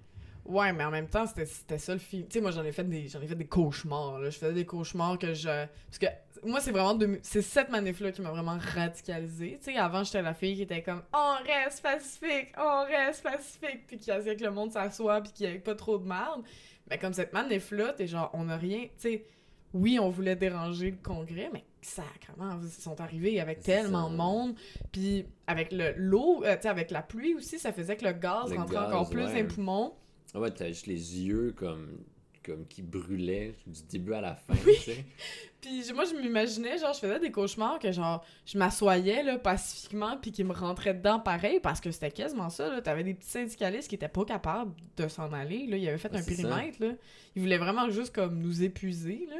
[0.45, 2.23] Ouais, mais en même temps, c'était ça le film.
[2.27, 4.19] Tu sais, moi, j'en ai fait des j'en ai fait des cauchemars.
[4.19, 4.29] Là.
[4.29, 5.47] Je faisais des cauchemars que je.
[5.47, 6.07] Parce que
[6.45, 6.99] moi, c'est vraiment.
[7.21, 9.57] C'est cette manif-là qui m'a vraiment radicalisé.
[9.63, 13.87] Tu sais, avant, j'étais la fille qui était comme On reste pacifique, on reste pacifique.
[13.87, 16.43] Puis qui faisait que le monde s'assoit, puis qu'il n'y avait pas trop de merde.
[16.89, 18.81] Mais comme cette manif-là, t'es genre, on n'a rien.
[18.81, 19.25] Tu sais,
[19.73, 24.55] oui, on voulait déranger le congrès, mais sacrément, ils sont arrivés avec tellement de monde.
[24.91, 28.51] Puis avec l'eau, euh, tu sais, avec la pluie aussi, ça faisait que le gaz
[28.51, 29.93] rentrait encore plus dans les poumons.
[30.33, 31.99] Ah ouais, t'as juste les yeux comme
[32.43, 34.73] comme qui brûlaient du début à la fin, oui.
[34.75, 35.05] tu sais.
[35.61, 40.17] puis moi, je m'imaginais, genre, je faisais des cauchemars que, genre, je m'assoyais, là, pacifiquement,
[40.17, 42.81] puis qu'ils me rentraient dedans pareil, parce que c'était quasiment ça, là.
[42.81, 45.77] T'avais des petits syndicalistes qui étaient pas capables de s'en aller, là.
[45.77, 46.91] Ils avaient fait un périmètre, là.
[47.35, 49.37] Ils voulaient vraiment juste, comme, nous épuiser, là.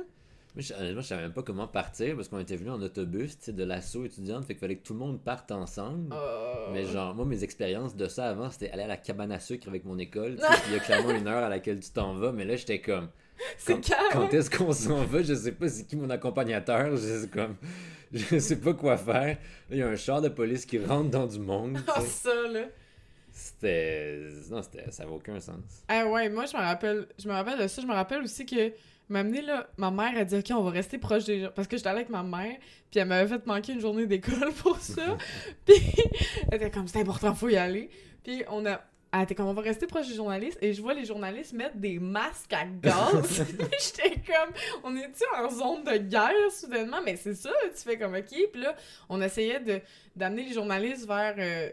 [0.56, 3.64] Moi, honnêtement, je savais même pas comment partir parce qu'on était venu en autobus, de
[3.64, 6.14] l'assaut étudiante, fait qu'il fallait que tout le monde parte ensemble.
[6.14, 6.70] Oh.
[6.72, 9.68] Mais genre, moi, mes expériences de ça avant, c'était aller à la cabane à sucre
[9.68, 10.38] avec mon école,
[10.68, 13.10] il y a clairement une heure à laquelle tu t'en vas, mais là, j'étais comme.
[13.66, 15.24] Quand, quand est-ce qu'on s'en va?
[15.24, 17.56] Je sais pas c'est qui mon accompagnateur, je sais comme.
[18.14, 19.38] Je sais pas quoi faire.
[19.72, 21.80] il y a un char de police qui rentre dans du monde.
[21.88, 22.66] Ah, ça, là.
[23.32, 24.20] C'était.
[24.52, 24.92] Non, c'était...
[24.92, 25.84] ça n'avait aucun sens.
[25.88, 27.08] Ah ouais, moi, je me rappelle.
[27.18, 27.82] Je me rappelle de ça.
[27.82, 28.72] Je me rappelle aussi que
[29.10, 31.78] m'amener là, ma mère a dit OK, on va rester proche des gens parce que
[31.78, 32.58] j'étais allée avec ma mère,
[32.90, 35.18] puis elle m'avait fait manquer une journée d'école pour ça.
[35.66, 35.76] puis
[36.52, 37.90] elle était comme c'est important, faut y aller.
[38.24, 38.82] Puis on a
[39.16, 41.78] elle était comme on va rester proche des journalistes et je vois les journalistes mettre
[41.78, 43.46] des masques à gaz.
[43.80, 46.98] J'étais comme on est-tu en zone de guerre soudainement?
[47.06, 48.76] Mais c'est ça, tu fais comme OK, puis là
[49.10, 49.80] on essayait de
[50.16, 51.70] d'amener les journalistes vers euh,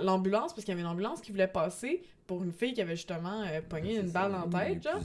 [0.00, 2.94] l'ambulance parce qu'il y avait une ambulance qui voulait passer pour une fille qui avait
[2.94, 5.00] justement euh, pogné une balle en tête, genre.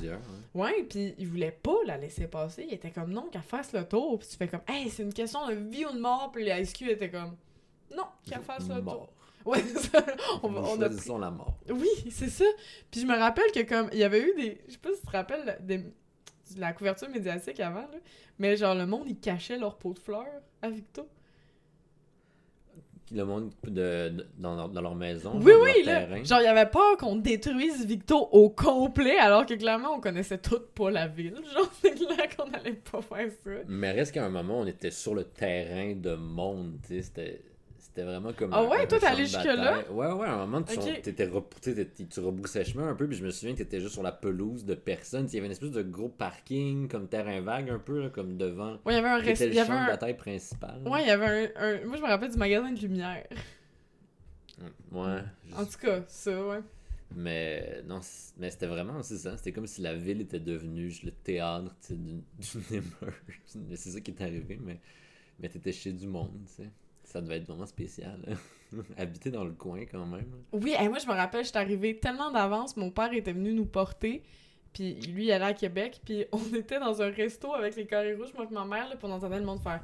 [0.54, 2.68] Ouais, puis il voulait pas la laisser passer.
[2.68, 4.20] Il était comme non, qu'elle fasse le tour.
[4.20, 6.30] Puis tu fais comme, hey, c'est une question de vie ou de mort.
[6.32, 7.36] Puis les SQ étaient comme,
[7.98, 9.10] non, qu'elle fasse le tour.
[9.44, 10.04] Ouais, ça.
[10.42, 11.08] On, on a pris...
[11.20, 11.56] la mort.
[11.70, 12.46] Oui, c'est ça.
[12.90, 15.02] Puis je me rappelle que comme, il y avait eu des, je sais pas si
[15.02, 15.84] tu te rappelles des...
[16.58, 17.98] la couverture médiatique avant, là,
[18.40, 20.26] mais genre le monde, ils cachaient leur pot de fleurs
[20.64, 21.08] à Victo
[23.12, 25.34] le monde de, dans, leur, dans, leur, maison.
[25.42, 26.08] Oui, oui, là.
[26.24, 30.40] Genre, il n'y avait pas qu'on détruise Victo au complet, alors que clairement, on connaissait
[30.40, 31.36] toutes pas la ville.
[31.54, 33.52] Genre, c'est clair qu'on n'allait pas faire ça.
[33.68, 37.42] Mais reste qu'à un moment, on était sur le terrain de monde, tu sais, c'était
[37.96, 38.52] C'était vraiment comme.
[38.54, 39.90] Ah ouais, toi, t'es allé jusque-là?
[39.90, 41.02] Ouais, ouais, à un moment, tu, okay.
[41.02, 44.66] tu rebroussais chemin un peu, puis je me souviens que t'étais juste sur la pelouse
[44.66, 45.30] de personnes.
[45.32, 48.36] Il y avait une espèce de gros parking, comme terrain vague, un peu, là, comme
[48.36, 48.74] devant.
[48.86, 49.50] Ouais, il y avait un restaurant.
[49.50, 49.88] Il y avait un.
[49.88, 50.82] bataille principale.
[50.86, 53.28] Ouais, il y avait un, Moi, je me rappelle du magasin de lumière.
[54.92, 55.22] Ouais.
[55.56, 56.60] En tout cas, ça, ouais.
[57.16, 58.02] Mais non,
[58.38, 59.38] mais c'était vraiment c'est ça.
[59.38, 62.24] C'était comme si la ville était devenue le théâtre d'une
[62.72, 63.78] émeute.
[63.78, 64.82] c'est ça qui est arrivé, mais,
[65.40, 66.70] mais t'étais chez du monde, tu sais.
[67.06, 68.20] Ça devait être vraiment spécial.
[68.98, 70.32] Habiter dans le coin quand même.
[70.52, 73.66] Oui, et moi je me rappelle, j'étais arrivé tellement d'avance, mon père était venu nous
[73.66, 74.24] porter.
[74.74, 78.14] Puis lui, il allait à Québec, puis on était dans un resto avec les carrés
[78.14, 79.82] rouges, moi et ma mère, là, puis on entendait le monde faire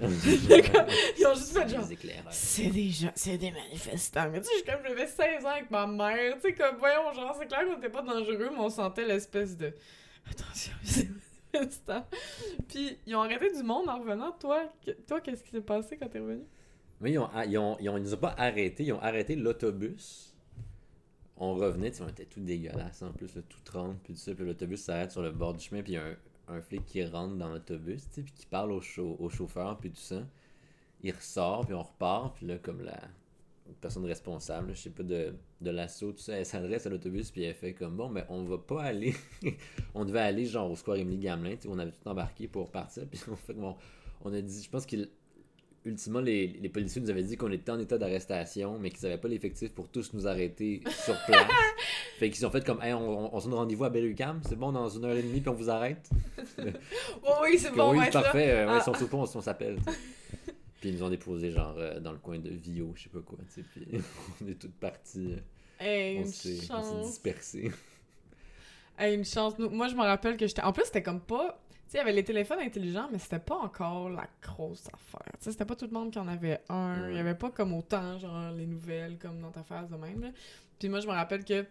[0.00, 1.86] ils ont juste fait genre.
[2.30, 4.30] C'est des gens, c'est des manifestants.
[4.30, 7.36] Mais tu sais, comme j'avais 16 ans avec ma mère, tu sais, comme voyons, genre,
[7.38, 9.74] c'est clair qu'on était pas dangereux, mais on sentait l'espèce de.
[10.30, 10.72] Attention,
[11.54, 12.06] manifestants.
[12.68, 14.32] Puis ils ont arrêté du monde en revenant.
[14.32, 14.70] Toi,
[15.06, 16.44] toi qu'est-ce qui s'est passé quand t'es revenu?
[17.00, 19.34] Oui, ils, ont, ils, ont, ils, ont, ils nous ont pas arrêtés, ils ont arrêté
[19.34, 20.34] l'autobus.
[21.36, 24.34] On revenait, on était tout dégueulasse en plus, tout trempe, puis tout ça.
[24.34, 26.16] Puis l'autobus s'arrête sur le bord du chemin, puis il y a un,
[26.56, 28.82] un flic qui rentre dans l'autobus, puis qui parle au,
[29.18, 30.22] au chauffeur, puis tout ça.
[31.02, 33.00] Il ressort, puis on repart, puis là, comme la
[33.80, 37.42] personne responsable, je sais pas, de, de l'assaut, tout ça, elle s'adresse à l'autobus, puis
[37.42, 39.14] elle fait comme, bon, mais on va pas aller,
[39.94, 43.20] on devait aller genre au Square Emily Gamelin, on avait tout embarqué pour partir, puis
[43.30, 43.76] on fait bon,
[44.24, 45.08] on a dit, je pense qu'il
[45.84, 49.20] ultimement, les, les, policiers nous avaient dit qu'on était en état d'arrestation, mais qu'ils n'avaient
[49.20, 51.46] pas l'effectif pour tous nous arrêter sur place.
[52.18, 54.72] fait qu'ils ont fait comme, hey, on, on, se donne rendez-vous à Bellucam, c'est bon,
[54.72, 56.10] dans une heure et demie, puis on vous arrête.
[56.58, 58.50] oh, oui, c'est bon, oui, parfait.
[58.50, 59.78] Euh, ils sont pont, on s'appelle.
[60.80, 63.20] Puis ils nous ont déposé, genre, euh, dans le coin de Vio, je sais pas
[63.20, 63.86] quoi, tu sais, puis
[64.42, 65.36] on est toutes parties.
[65.78, 66.60] Hey, on s'est
[67.02, 67.70] dispersés.
[68.98, 69.58] Hey, une chance.
[69.58, 70.60] Moi, je me rappelle que j'étais.
[70.60, 71.58] En plus, c'était comme pas
[71.92, 75.32] il y avait les téléphones intelligents, mais c'était pas encore la grosse affaire.
[75.38, 77.10] Tu sais, c'était pas tout le monde qui en avait un.
[77.10, 80.32] Il y avait pas comme autant, genre, les nouvelles, comme dans ta phase de même.
[80.78, 81.66] Puis moi, je me rappelle que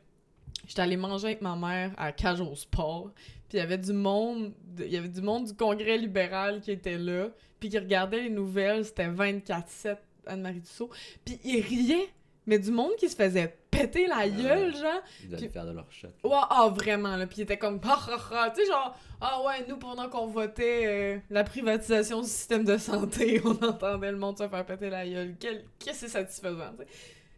[0.68, 3.12] j'étais allée manger avec ma mère à Cage au Sport.
[3.48, 6.72] Puis il y avait du monde, il y avait du monde du Congrès libéral qui
[6.72, 8.86] était là, puis qui regardait les nouvelles.
[8.86, 10.90] C'était 24-7 Anne-Marie Dussault.
[11.26, 12.10] Puis il riait
[12.50, 15.04] mais du monde qui se faisait péter la gueule, genre.
[15.24, 16.08] Ils allaient faire de leur shot.
[16.24, 17.28] Ouais, ah, vraiment, là.
[17.28, 18.50] Puis ils étaient comme, ah, ah, ah.
[18.50, 22.78] Tu sais, genre, ah ouais, nous, pendant qu'on votait euh, la privatisation du système de
[22.78, 25.36] santé, on entendait le monde se faire péter la gueule.
[25.40, 26.90] Qu'est-ce que c'est satisfaisant, tu sais?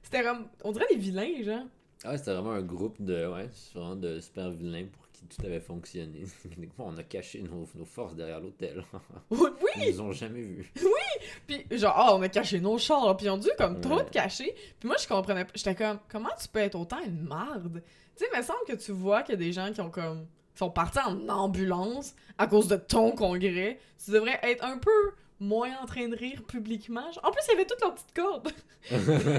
[0.04, 1.66] C'était comme, on dirait des vilains, genre.
[2.06, 6.24] Ah, c'était vraiment un groupe de, ouais, vraiment de super vilains pour tout avait fonctionné.
[6.78, 8.84] on a caché nos, nos forces derrière l'hôtel.
[9.32, 9.50] oui!
[9.78, 10.72] Ils nous ont jamais vus.
[10.82, 11.28] Oui!
[11.48, 14.10] Puis genre, oh, on a caché nos chars, puis ils ont dû comme trop te
[14.10, 14.54] cacher.
[14.80, 15.52] Puis moi, je comprenais pas.
[15.56, 17.82] J'étais comme, comment tu peux être autant une marde?
[18.16, 19.90] Tu sais, il me semble que tu vois qu'il y a des gens qui ont
[19.90, 23.80] comme sont partis en ambulance à cause de ton congrès.
[24.04, 27.04] Tu devrais être un peu moins en train de rire publiquement.
[27.24, 28.52] En plus, il y avait toutes leurs petites cordes.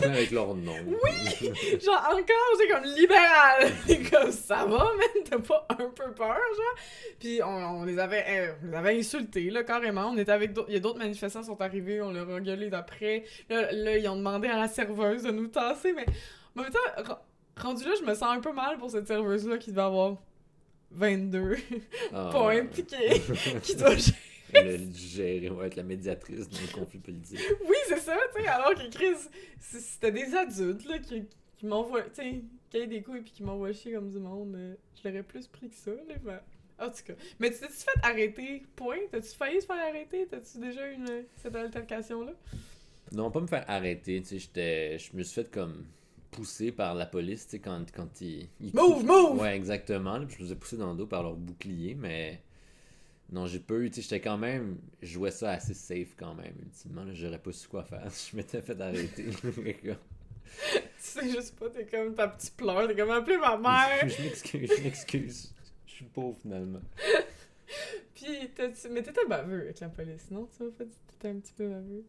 [0.05, 0.75] Avec leur nom.
[0.87, 1.53] Oui!
[1.81, 3.73] Genre, encore, c'est comme libéral.
[3.87, 6.77] C'est comme, ça va, mais t'as pas un peu peur, genre?
[7.19, 10.09] Puis on, les avait, euh, on les avait insultés, là, carrément.
[10.09, 12.41] On était avec d'autres, il y a d'autres manifestants qui sont arrivés, on leur a
[12.41, 13.25] gueulé d'après.
[13.49, 16.07] Là, là, ils ont demandé à la serveuse de nous tasser, mais
[16.57, 17.21] en même temps,
[17.57, 20.17] rendu là, je me sens un peu mal pour cette serveuse-là qui devait avoir
[20.91, 21.57] 22
[22.13, 22.31] ah.
[22.33, 23.95] points, qui doit
[24.53, 27.41] le gérer, ouais, être la médiatrice d'un conflit politique.
[27.67, 31.25] Oui, c'est ça, tu sais, alors que Chris, c'était des adultes, là, qui,
[31.57, 34.55] qui m'envoient, tu sais, qui aient des couilles puis qui m'envoient chier comme du monde.
[34.57, 36.33] Euh, je l'aurais plus pris que ça, là, mais...
[36.79, 37.13] En tout cas.
[37.39, 38.97] Mais tu t'es-tu fait arrêter, point?
[39.11, 40.27] T'as-tu failli se faire arrêter?
[40.29, 42.33] T'as-tu déjà eu une, cette altercation-là?
[43.13, 44.99] Non, pas me faire arrêter, tu sais, j'étais...
[44.99, 45.87] Je me suis fait comme
[46.31, 48.49] poussé par la police, tu sais, quand, quand ils...
[48.73, 49.39] Move, move!
[49.39, 50.19] Ouais, exactement.
[50.27, 52.43] Puis je me suis poussé dans le dos par leur bouclier, mais
[53.33, 56.35] non, j'ai pas eu, tu sais, j'étais quand même, je jouais ça assez safe quand
[56.35, 59.25] même, ultimement, j'aurais pas su quoi faire, je m'étais fait arrêter.
[59.43, 59.97] tu
[60.99, 64.07] sais juste pas, t'es comme ta petite pleure, t'es comme appelé ma mère.
[64.09, 65.55] je m'excuse, je m'excuse,
[65.87, 66.83] je suis pauvre finalement.
[68.15, 68.51] Puis,
[68.91, 70.47] mais t'étais baveux avec la police, non?
[70.55, 72.05] Tu m'as fait t'étais un petit peu baveux.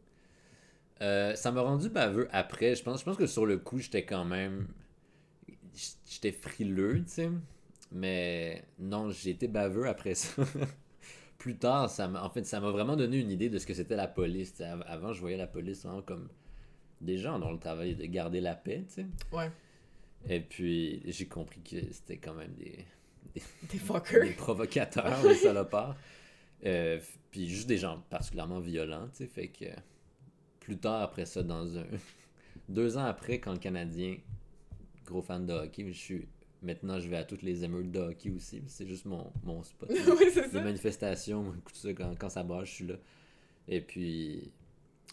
[1.02, 4.04] Euh, ça m'a rendu baveux après, je pense, je pense que sur le coup, j'étais
[4.04, 4.68] quand même,
[6.06, 7.30] j'étais frileux, tu sais.
[7.94, 10.44] Mais non, j'ai été baveux après ça
[11.44, 13.98] plus tard, ça en fait, ça m'a vraiment donné une idée de ce que c'était
[13.98, 14.62] la police.
[14.86, 16.30] Avant, je voyais la police vraiment comme
[17.02, 19.06] des gens dont le travail de garder la paix, tu sais.
[19.34, 19.52] Ouais.
[20.30, 22.86] Et puis, j'ai compris que c'était quand même des...
[23.36, 23.42] Des,
[23.74, 25.98] des Des provocateurs, des salopards.
[26.66, 26.98] Euh,
[27.30, 29.28] puis juste des gens particulièrement violents, tu sais.
[29.28, 29.66] Fait que
[30.62, 31.84] plus tard, après ça, dans un...
[32.70, 34.16] Deux ans après, quand le Canadien,
[35.06, 36.28] gros fan de hockey, je suis
[36.64, 38.64] Maintenant, je vais à toutes les émeutes de hockey aussi.
[38.68, 39.90] C'est juste mon, mon spot.
[39.92, 40.58] oui, c'est ça.
[40.58, 42.96] Les manifestations, écoute ça, quand, quand ça brasse, je suis là.
[43.68, 44.50] Et puis,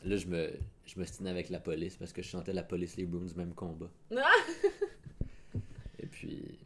[0.05, 0.53] là, je me,
[0.87, 3.91] je me avec la police parce que je chantais la police, les brooms, même combat.
[5.99, 6.59] Et puis.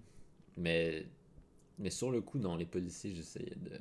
[0.57, 1.07] Mais.
[1.79, 3.79] Mais sur le coup, dans les policiers, j'essayais de.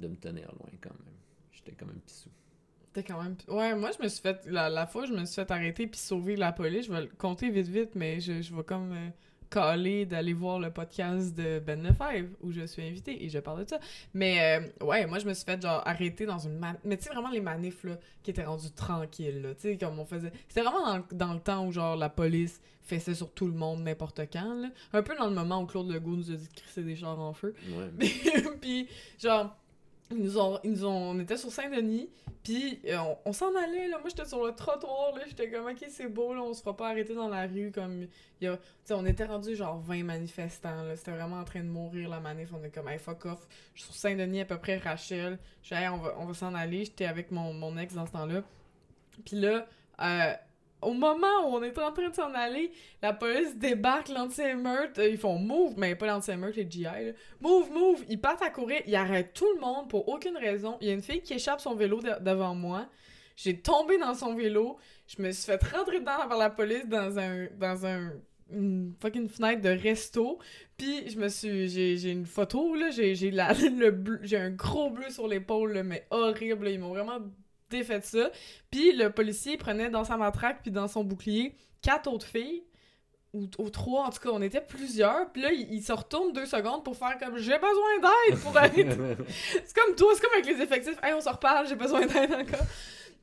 [0.00, 1.14] de me tenir loin quand même.
[1.52, 2.28] J'étais quand même pissou.
[2.92, 3.36] Quand même.
[3.48, 4.44] Ouais, moi, je me suis fait.
[4.46, 6.86] La, la fois, je me suis fait arrêter puis sauver la police.
[6.86, 8.92] Je vais le compter vite, vite, mais je, je vais comme.
[8.92, 9.10] Euh,
[9.50, 13.64] calé d'aller voir le podcast de Ben Lefebvre où je suis invitée et je parle
[13.64, 13.80] de ça.
[14.14, 16.76] Mais euh, ouais, moi je me suis fait genre arrêter dans une man...
[16.84, 19.98] mais tu sais vraiment les manifs là qui étaient rendus tranquilles là, tu sais comme
[19.98, 23.52] on faisait c'était vraiment dans, le temps où genre la police faisait sur tout le
[23.52, 26.48] monde n'importe quand là, un peu dans le moment où Claude Legault nous a dit
[26.48, 27.54] de crisser des chars en feu.
[27.70, 28.08] Ouais.
[28.60, 29.56] puis genre
[30.10, 32.08] ils nous ont, ils nous ont, on était sur Saint-Denis,
[32.44, 33.98] puis euh, on, s'en allait, là.
[33.98, 35.22] Moi, j'étais sur le trottoir, là.
[35.26, 36.42] J'étais comme, OK, c'est beau, là.
[36.42, 37.72] On se fera pas arrêter dans la rue.
[37.74, 38.06] Comme,
[38.90, 40.96] on était rendu genre 20 manifestants, là.
[40.96, 42.50] C'était vraiment en train de mourir, la manif.
[42.54, 43.48] On est comme, hey, fuck off.
[43.74, 45.38] Je suis sur Saint-Denis, à peu près, Rachel.
[45.64, 46.84] Je hey, on va, on va s'en aller.
[46.84, 48.42] J'étais avec mon, mon ex dans ce temps-là.
[49.24, 49.66] Puis là,
[50.02, 50.34] euh,
[50.86, 52.70] au moment où on est en train de s'en aller,
[53.02, 55.00] la police débarque l'anti-meurtre.
[55.00, 56.82] Euh, ils font move, mais pas l'anti-meurtre, les GI.
[56.84, 57.12] Là.
[57.40, 58.04] Move, move.
[58.08, 58.80] Ils partent à courir.
[58.86, 60.78] Ils arrêtent tout le monde pour aucune raison.
[60.80, 62.86] Il y a une fille qui échappe son vélo devant moi.
[63.34, 64.78] J'ai tombé dans son vélo.
[65.08, 67.48] Je me suis fait rentrer dedans par la police dans un.
[67.58, 68.12] dans un
[68.48, 70.38] une fucking fenêtre de resto
[70.76, 74.88] puis je me suis j'ai une photo là j'ai j'ai la le j'ai un gros
[74.90, 77.18] bleu sur l'épaule mais horrible ils m'ont vraiment
[77.70, 78.30] défait ça.
[78.70, 82.62] Puis le policier prenait dans sa matraque puis dans son bouclier quatre autres filles
[83.58, 85.30] ou, trois, en tout cas, on était plusieurs.
[85.30, 88.74] Puis là, il, se retourne deux secondes pour faire comme j'ai besoin d'aide pour être.
[89.64, 90.98] c'est comme toi, c'est comme avec les effectifs.
[91.02, 92.66] Hey, on se reparle, j'ai besoin d'aide encore.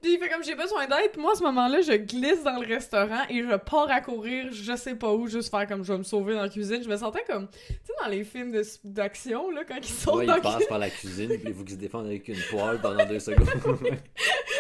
[0.04, 1.18] Puis il fait comme j'ai besoin d'aide.
[1.18, 4.76] Moi, à ce moment-là, je glisse dans le restaurant et je pars à courir, je
[4.76, 6.84] sais pas où, juste faire comme je vais me sauver dans la cuisine.
[6.84, 10.26] Je me sentais comme, tu sais, dans les films d'action, là, quand ils sont ouais,
[10.26, 12.82] dans ils passent par la cuisine, puis il faut qu'ils se défendent avec une poêle
[12.82, 13.80] pendant deux secondes.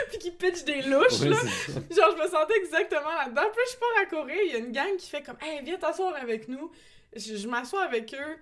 [0.09, 1.35] puis qu'ils pitchent des louches, là.
[1.35, 3.49] Genre, je me sentais exactement là-dedans.
[3.53, 5.77] Puis je pars à courir, il y a une gang qui fait comme, hey, viens
[5.77, 6.71] t'asseoir avec nous.
[7.13, 8.37] je m'assois avec eux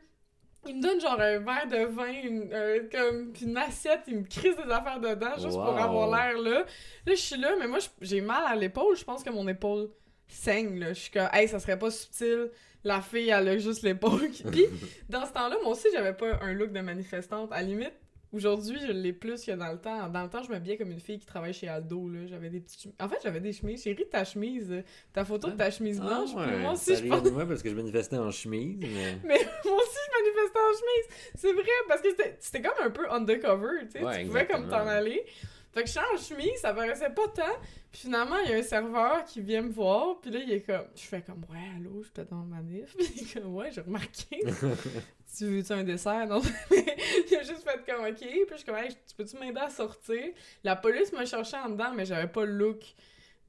[0.68, 4.56] il me donne genre un verre de vin, une, comme, une assiette, il me crise
[4.56, 6.60] des affaires dedans juste pour avoir l'air là.
[6.60, 6.66] Là,
[7.06, 8.96] je suis là, mais moi, j'ai mal à l'épaule.
[8.96, 9.90] Je pense que mon épaule
[10.28, 10.94] saigne, là.
[10.94, 12.52] Je suis comme, hey, ça serait pas subtil.
[12.84, 14.30] La fille, elle a juste l'épaule.
[14.52, 14.66] Puis,
[15.10, 17.52] dans ce temps-là, moi aussi, j'avais pas un look de manifestante.
[17.52, 17.94] À limite,
[18.34, 20.08] Aujourd'hui, je l'ai plus que dans le temps.
[20.08, 22.08] Dans le temps, je m'habillais comme une fille qui travaille chez Aldo.
[22.08, 22.20] Là.
[22.28, 23.84] J'avais des petites En fait, j'avais des chemises.
[23.84, 24.84] J'ai ri de ta chemise.
[25.12, 26.34] Ta photo de ta chemise ah, blanche.
[26.34, 27.30] moi aussi, je pense.
[27.32, 28.78] moi parce que je manifestais en chemise.
[28.80, 28.88] Mais...
[29.26, 31.32] mais moi aussi, je manifestais en chemise.
[31.36, 32.08] C'est vrai, parce que
[32.40, 33.88] c'était comme un peu undercover.
[33.92, 35.26] Tu sais, tu pouvais comme t'en aller.
[35.74, 37.58] Fait que je change de chemise, ça paraissait pas tant.
[37.92, 40.62] Puis finalement, il y a un serveur qui vient me voir, puis là, il est
[40.62, 40.86] comme...
[40.96, 42.96] Je fais comme, ouais, allô, j'étais dans ma manif.
[42.98, 44.40] Puis il est comme, ouais, j'ai remarqué.
[45.38, 46.26] tu veux-tu un dessert?
[46.26, 48.18] Non, il a juste fait comme, OK.
[48.18, 50.24] Puis je suis comme, hey, tu peux-tu m'aider à sortir?
[50.64, 52.82] La police m'a cherché en dedans, mais j'avais pas le look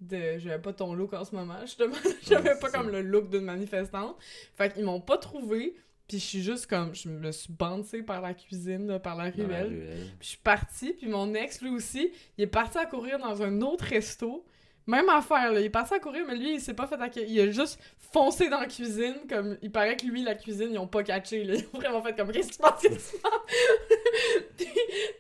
[0.01, 0.39] de...
[0.39, 1.95] J'avais pas ton look en ce moment, justement.
[2.29, 4.17] j'avais pas comme le look d'une manifestante.
[4.57, 5.77] Fait qu'ils m'ont pas trouvé.
[6.09, 9.97] Puis je suis juste comme, je me suis bandée par la cuisine, par la ruelle.
[10.19, 13.43] Puis je suis partie, puis mon ex, lui aussi, il est parti à courir dans
[13.43, 14.45] un autre resto.
[14.87, 15.61] Même affaire, là.
[15.61, 17.45] Il est parti à courir, mais lui, il s'est pas fait accueillir.
[17.45, 17.79] Il a juste
[18.13, 19.57] foncé dans la cuisine, comme...
[19.63, 21.55] Il paraît que lui, la cuisine, ils ont pas catché, là.
[21.55, 22.59] Ils ont vraiment fait comme, qu'est-ce
[24.57, 24.67] puis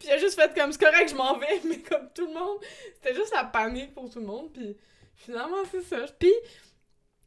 [0.04, 2.58] il a juste fait comme, c'est correct, je m'en vais, mais comme tout le monde,
[2.94, 4.76] c'était juste la panique pour tout le monde, puis
[5.14, 6.06] finalement, c'est ça.
[6.18, 6.32] Puis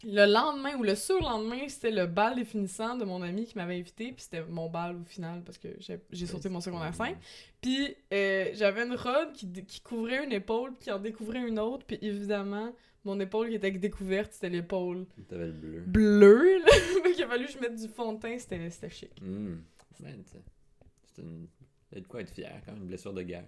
[0.04, 4.12] le lendemain ou le surlendemain, c'était le bal définissant de mon ami qui m'avait invité,
[4.12, 5.70] puis c'était mon bal au final parce que
[6.12, 7.18] j'ai sauté mon secondaire 5.
[7.62, 11.86] Puis euh, j'avais une robe qui, qui, couvrait une épaule, qui en découvrait une autre,
[11.86, 12.74] puis évidemment,
[13.06, 15.06] mon épaule qui était découverte, c'était l'épaule.
[15.28, 15.82] T'avais le bleu.
[15.86, 16.72] Bleu, là.
[17.18, 19.22] Il a fallu que je mette du fond de teint, c'était chic.
[19.22, 19.56] Mmh.
[19.98, 21.48] c'est une.
[21.94, 23.46] de quoi être fier, quand même, une blessure de guerre.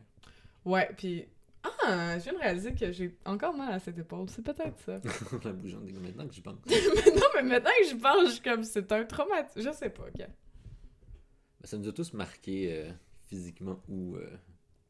[0.63, 1.25] Ouais, puis
[1.83, 4.29] ah, je viens de réaliser que j'ai encore mal à cette épaule.
[4.29, 4.99] C'est peut-être ça.
[5.43, 6.55] la bougeante maintenant que j'y pense.
[6.65, 9.61] non, mais maintenant que j'y pense, je suis comme c'est un traumatisme.
[9.61, 10.17] Je sais pas, ok.
[10.17, 10.27] Ben,
[11.63, 12.91] ça nous a tous marqué euh,
[13.25, 14.37] physiquement ou euh,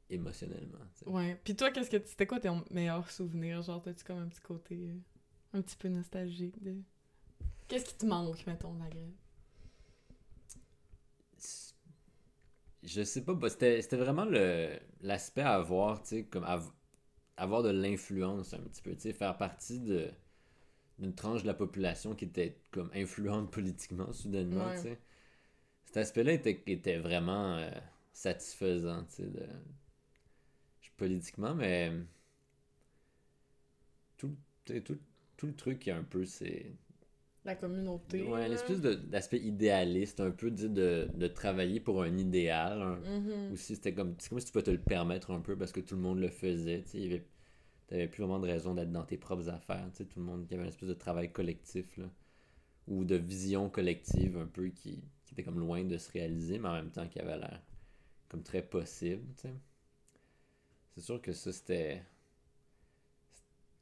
[0.10, 0.80] émotionnellement.
[1.06, 1.40] Ouais.
[1.44, 3.62] Puis toi, qu'est-ce que c'était quoi tes meilleurs souvenirs?
[3.62, 6.76] Genre, t'as-tu comme un petit côté euh, un petit peu nostalgique de.
[7.68, 9.14] Qu'est-ce qui te manque, mettons, la gueule
[12.84, 14.26] je sais pas, bah, c'était vraiment
[15.02, 16.46] l'aspect à avoir, tu sais, comme
[17.38, 20.12] avoir de l'influence un petit peu, tu sais, faire partie de
[21.00, 25.00] d'une tranche de la population qui était comme influente politiquement soudainement, tu sais.
[25.86, 27.70] Cet aspect-là était, était vraiment euh,
[28.14, 29.46] satisfaisant, tu sais, de...
[30.98, 31.92] politiquement, mais
[34.18, 34.98] tout, tout,
[35.38, 36.74] tout le truc qui est un peu, c'est
[37.48, 38.24] la communauté.
[38.24, 42.82] Ouais, l'espèce d'aspect idéaliste, un peu de, de, de, travailler pour un idéal.
[42.82, 43.00] Hein.
[43.06, 43.54] Mm-hmm.
[43.54, 45.80] Aussi, c'était comme, c'est comme si tu pouvais te le permettre un peu parce que
[45.80, 46.84] tout le monde le faisait.
[46.94, 47.26] Avait
[47.88, 49.90] t'avais plus vraiment de raison d'être dans tes propres affaires.
[49.96, 52.10] Tu tout le monde, il y avait une espèce de travail collectif, là,
[52.88, 56.68] ou de vision collective un peu qui, qui était comme loin de se réaliser, mais
[56.68, 57.62] en même temps qui avait l'air
[58.30, 59.54] comme très possible, tu sais.
[60.96, 62.04] C'est sûr que ça, c'était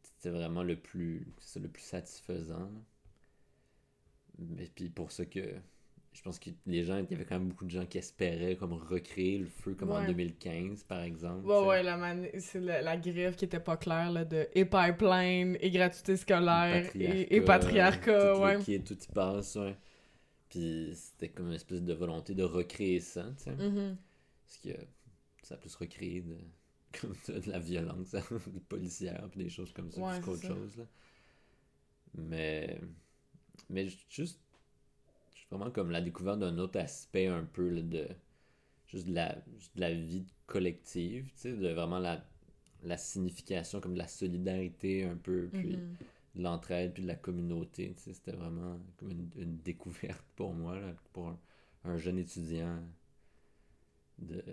[0.04, 2.70] c'était vraiment le plus le plus satisfaisant.
[4.38, 5.42] Mais puis pour ça que
[6.16, 8.56] je pense que les gens, il y avait quand même beaucoup de gens qui espéraient
[8.56, 11.46] comme recréer le feu comme en 2015, par exemple.
[11.46, 15.70] Ouais, ouais, la c'est la, grève qui était pas claire, là, de et pipeline, et
[15.72, 18.60] gratuité scolaire, et, patriarcat, ouais.
[18.60, 19.76] Qui tout y passe, ouais.
[20.50, 23.52] Puis c'était comme une espèce de volonté de recréer ça, tu sais.
[23.52, 23.96] Mm-hmm.
[24.46, 24.82] Parce que
[25.44, 26.38] ça a plus recréé de,
[27.02, 28.16] comme de, la violence
[28.70, 30.86] policière, puis des choses comme ça, plus qu'autre chose, là.
[32.18, 32.80] Mais,
[33.70, 34.40] mais juste
[35.50, 38.08] vraiment comme la découverte d'un autre aspect un peu de
[38.88, 39.36] juste de la,
[39.76, 42.24] la vie collective, tu sais, de vraiment la,
[42.84, 46.36] la signification comme de la solidarité un peu, puis mm-hmm.
[46.36, 50.78] de l'entraide, puis de la communauté, tu sais, c'était vraiment comme une, découverte pour moi,
[51.14, 51.36] pour
[51.84, 52.80] un, jeune étudiant
[54.20, 54.44] de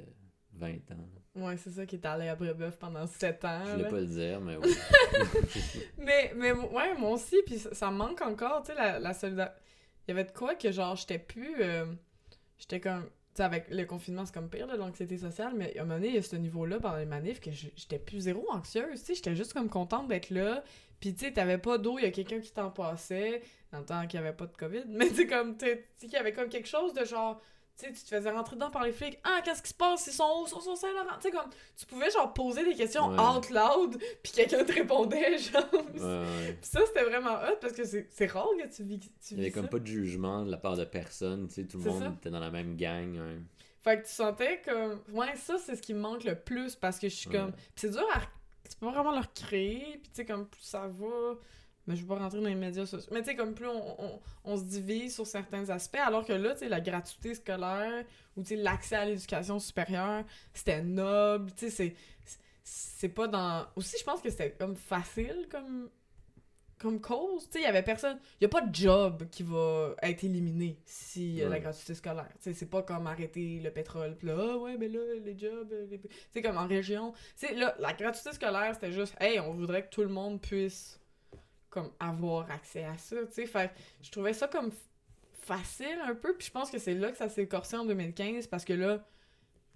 [0.55, 1.09] 20 ans.
[1.34, 3.62] Ouais, c'est ça qui est allé à Brébeuf pendant 7 ans.
[3.64, 4.74] Je voulais pas le dire, mais oui.
[5.98, 9.57] mais, mais ouais, moi aussi, puis ça, manque encore, tu sais, la, la solidarité
[10.07, 11.86] il y avait de quoi que genre j'étais plus euh,
[12.59, 15.84] j'étais comme tu sais avec le confinement c'est comme pire l'anxiété sociale mais à un
[15.84, 18.44] moment donné il y a ce niveau là pendant les manifs que j'étais plus zéro
[18.50, 20.64] anxieuse tu sais j'étais juste comme contente d'être là
[21.00, 23.42] puis tu sais t'avais pas d'eau il y a quelqu'un qui t'en passait
[23.72, 25.86] en le temps qu'il y avait pas de covid mais tu sais comme tu sais
[26.00, 27.40] qu'il y avait comme quelque chose de genre
[27.83, 29.18] tu sais, tu te faisais rentrer dedans par les flics.
[29.24, 30.07] Ah, qu'est-ce qui se passe?
[30.07, 30.47] Ils sont où?
[30.47, 31.16] Ils sont Saint-Laurent?
[31.20, 35.39] Tu sais, comme, tu pouvais, genre, poser des questions out loud, puis quelqu'un te répondait,
[35.39, 35.64] genre.
[35.72, 39.39] Ouais, Puis ça, c'était vraiment hot, parce que c'est rare que tu vis, tu Il
[39.39, 41.85] y avait comme pas de jugement de la part de personne, tu sais, tout le
[41.91, 43.18] monde était dans la même gang.
[43.83, 45.01] Fait que tu sentais comme...
[45.12, 47.53] Ouais, ça, c'est ce qui me manque le plus, parce que je suis comme...
[47.74, 48.20] c'est dur à...
[48.68, 51.37] Tu peux pas vraiment le recréer, puis tu sais, comme, plus ça va
[51.87, 53.11] mais je vais pas rentrer dans les médias sociaux.
[53.12, 56.53] Mais tu sais, comme plus on, on, se divise sur certains aspects, alors que là,
[56.53, 58.05] tu sais, la gratuité scolaire
[58.37, 60.24] ou tu sais, l'accès à l'éducation supérieure,
[60.55, 61.95] c'était noble, tu sais, c'est.
[62.64, 63.66] C'est pas dans.
[63.74, 65.91] Aussi, je pense que c'était comme facile comme
[66.83, 67.45] comme cause.
[67.45, 68.18] Tu sais, il y avait personne.
[68.41, 71.95] Il y a pas de job qui va être éliminé si y a la gratuité
[71.95, 72.28] scolaire.
[72.35, 74.16] Tu sais, c'est pas comme arrêter le pétrole.
[74.16, 75.72] Puis là, ah ouais, mais là, les jobs.
[75.89, 76.01] Tu
[76.33, 77.12] sais, comme en région.
[77.39, 80.41] Tu sais, là, la gratuité scolaire, c'était juste, hey, on voudrait que tout le monde
[80.41, 81.01] puisse
[81.73, 83.47] comme avoir accès à ça, tu sais.
[83.47, 83.70] Fait
[84.03, 84.70] je trouvais ça comme
[85.33, 88.47] facile un peu, puis je pense que c'est là que ça s'est corsé en 2015
[88.47, 89.05] parce que là,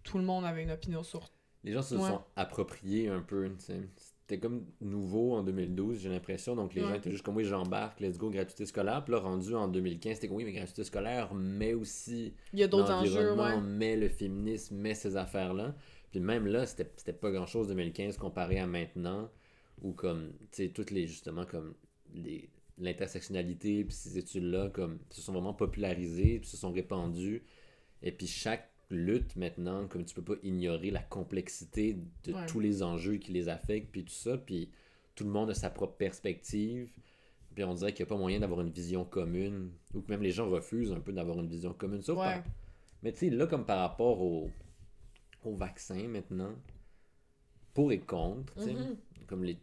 [0.04, 1.28] tout le monde avait une opinion sur.
[1.64, 3.80] Les gens se sont appropriés un peu, tu sais.
[3.96, 6.54] C'était comme nouveau en 2012, j'ai l'impression.
[6.54, 9.04] Donc les gens étaient juste comme oui, j'embarque, let's go, gratuité scolaire.
[9.04, 12.34] Puis là, rendu en 2015, c'était comme oui, mais gratuité scolaire, mais aussi.
[12.52, 13.60] Il y a d'autres enjeux, ouais.
[13.60, 15.74] Mais le féminisme, mais ces affaires-là.
[16.10, 19.30] Puis même là, c'était pas grand-chose 2015 comparé à maintenant
[19.82, 21.74] ou comme tu sais toutes les justement comme
[22.78, 27.44] l'intersectionnalité, puis ces études-là, comme, se sont vraiment popularisées, puis se sont répandues.
[28.02, 32.82] Et puis chaque lutte maintenant, comme tu peux pas ignorer la complexité de tous les
[32.82, 34.70] enjeux qui les affectent, puis tout ça, puis
[35.14, 36.88] tout le monde a sa propre perspective.
[37.54, 40.22] Puis on dirait qu'il n'y a pas moyen d'avoir une vision commune, ou que même
[40.22, 42.02] les gens refusent un peu d'avoir une vision commune.
[42.02, 42.18] Sauf
[43.02, 44.50] Mais tu sais, là, comme par rapport au,
[45.42, 46.54] au vaccin maintenant,
[47.72, 48.96] pour et contre, mm-hmm.
[49.26, 49.58] comme les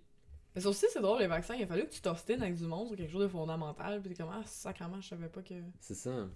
[0.55, 2.87] mais aussi, c'est drôle, les vaccins, il a fallu que tu t'ostines avec du monde
[2.87, 5.55] sur quelque chose de fondamental, puis t'es comme, ah, sacrément, je savais pas que.
[5.79, 6.29] C'est ça.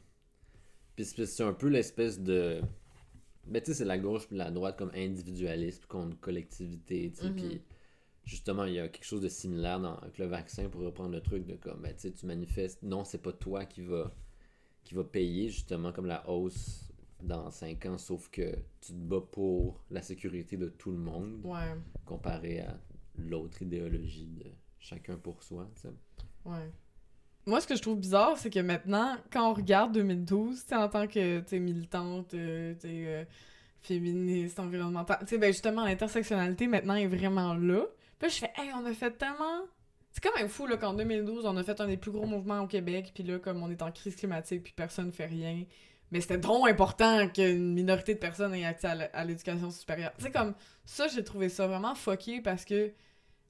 [0.96, 2.62] Puis c'est un peu l'espèce de.
[3.46, 7.30] Ben, tu sais, c'est la gauche puis la droite comme individualiste contre collectivité, tu sais.
[7.30, 7.62] Puis mm-hmm.
[8.26, 11.22] justement, il y a quelque chose de similaire dans, avec le vaccin pour reprendre le
[11.22, 14.12] truc de comme, ben, tu sais, tu manifestes, non, c'est pas toi qui va,
[14.84, 16.92] qui va payer, justement, comme la hausse
[17.22, 21.40] dans 5 ans, sauf que tu te bats pour la sécurité de tout le monde.
[21.44, 21.76] Ouais.
[22.06, 22.80] Comparé à
[23.18, 24.46] l'autre idéologie de
[24.80, 25.94] chacun pour soi, tu sais.
[26.46, 26.72] Ouais.
[27.46, 30.90] Moi, ce que je trouve bizarre, c'est que maintenant, quand on regarde 2012, tu en
[30.90, 33.24] tant que, tu militante, euh, tu euh,
[33.82, 37.86] féministe, environnementale, tu sais, ben justement, l'intersectionnalité, maintenant, est vraiment là.
[38.20, 39.62] Puis je fais, hey, on a fait tellement...
[40.12, 42.62] C'est quand même fou, là, qu'en 2012, on a fait un des plus gros mouvements
[42.62, 45.64] au Québec, puis là, comme on est en crise climatique, puis personne fait rien,
[46.12, 50.12] mais c'était trop important qu'une minorité de personnes aient accès à l'éducation supérieure.
[50.18, 50.54] Tu sais, comme,
[50.86, 52.92] ça, j'ai trouvé ça vraiment fucké, parce que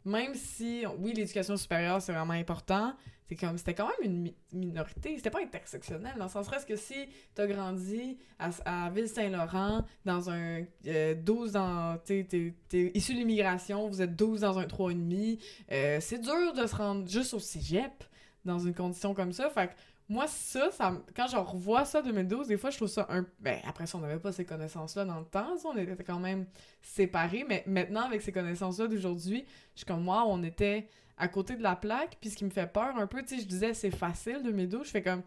[0.05, 2.93] même si, oui, l'éducation supérieure, c'est vraiment important,
[3.27, 7.09] c'est comme c'était quand même une minorité, c'était pas intersectionnel, dans le sens que si
[7.35, 8.49] t'as grandi à,
[8.85, 12.53] à Ville-Saint-Laurent, dans un 12 euh, ans, t'es
[12.93, 15.39] issu de l'immigration, vous êtes 12 dans un 3,5,
[15.71, 18.03] euh, c'est dur de se rendre juste au cégep
[18.45, 19.75] dans une condition comme ça, fait
[20.09, 23.25] moi, ça, ça, quand je revois ça 2012, des fois, je trouve ça un.
[23.39, 26.45] Ben, après ça, on n'avait pas ces connaissances-là dans le temps, on était quand même
[26.81, 30.87] séparés, mais maintenant, avec ces connaissances-là d'aujourd'hui, je suis comme moi, on était
[31.17, 33.41] à côté de la plaque, puis ce qui me fait peur un peu, tu sais,
[33.41, 35.23] je disais c'est facile 2012, je fais comme,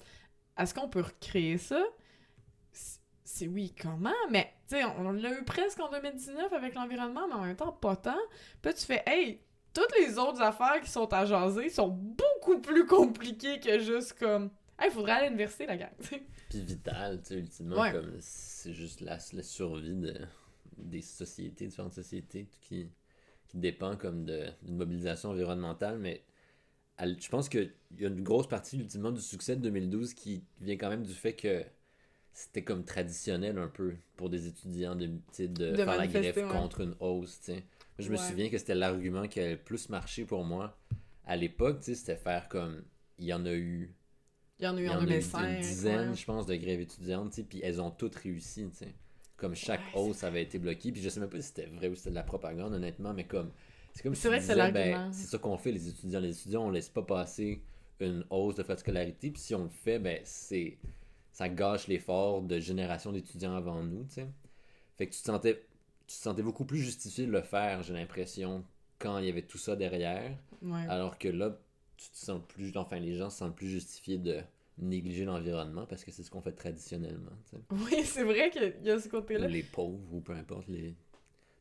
[0.56, 1.82] est-ce qu'on peut recréer ça?
[3.22, 4.10] C'est oui, comment?
[4.30, 7.72] Mais, tu sais, on, l'a eu presque en 2019 avec l'environnement, mais en même temps,
[7.72, 8.18] pas tant.
[8.60, 9.40] Puis tu fais, hey,
[9.72, 14.50] toutes les autres affaires qui sont à jaser sont beaucoup plus compliquées que juste comme
[14.86, 15.90] il faudrait aller à l'université, la gang.
[16.48, 20.14] Puis vital, tu sais, ultimement, comme c'est juste la, la survie de,
[20.76, 22.88] des sociétés, différentes sociétés qui,
[23.48, 26.24] qui dépend comme d'une mobilisation environnementale, mais
[26.98, 30.76] je pense qu'il y a une grosse partie, ultimement, du succès de 2012 qui vient
[30.76, 31.64] quand même du fait que
[32.32, 36.94] c'était comme traditionnel un peu pour des étudiants de, de, faire la grève contre une
[37.00, 37.50] hausse.
[37.98, 40.76] Je me souviens que c'était l'argument qui a le plus marché pour moi
[41.26, 42.82] à l'époque, tu sais, c'était faire comme...
[43.18, 43.94] Il y en a eu
[44.60, 45.48] il y en a eu en, 2005.
[45.48, 48.94] une dizaine, je pense, de grèves étudiantes, puis elles ont toutes réussi, sais.
[49.36, 50.92] Comme chaque hausse avait été bloquée.
[50.92, 53.14] Puis je sais même pas si c'était vrai ou si c'était de la propagande, honnêtement,
[53.14, 53.50] mais comme.
[53.94, 56.20] C'est comme si vrai disais, ben, c'est ça qu'on fait, les étudiants.
[56.20, 57.62] Les étudiants, on laisse pas passer
[58.00, 60.76] une hausse de frais de scolarité, puis si on le fait, ben, c'est.
[61.32, 64.26] Ça gâche l'effort de génération d'étudiants avant nous, tu sais.
[64.98, 65.62] Fait que tu te sentais.
[66.06, 68.64] Tu te sentais beaucoup plus justifié de le faire, j'ai l'impression,
[68.98, 70.36] quand il y avait tout ça derrière.
[70.88, 71.56] Alors que là,
[72.00, 74.40] tu te sens plus, enfin, les gens se sentent plus justifiés de
[74.78, 77.32] négliger l'environnement parce que c'est ce qu'on fait traditionnellement.
[77.70, 79.46] Oui, c'est vrai qu'il y a ce côté-là.
[79.46, 80.94] Les pauvres ou peu importe les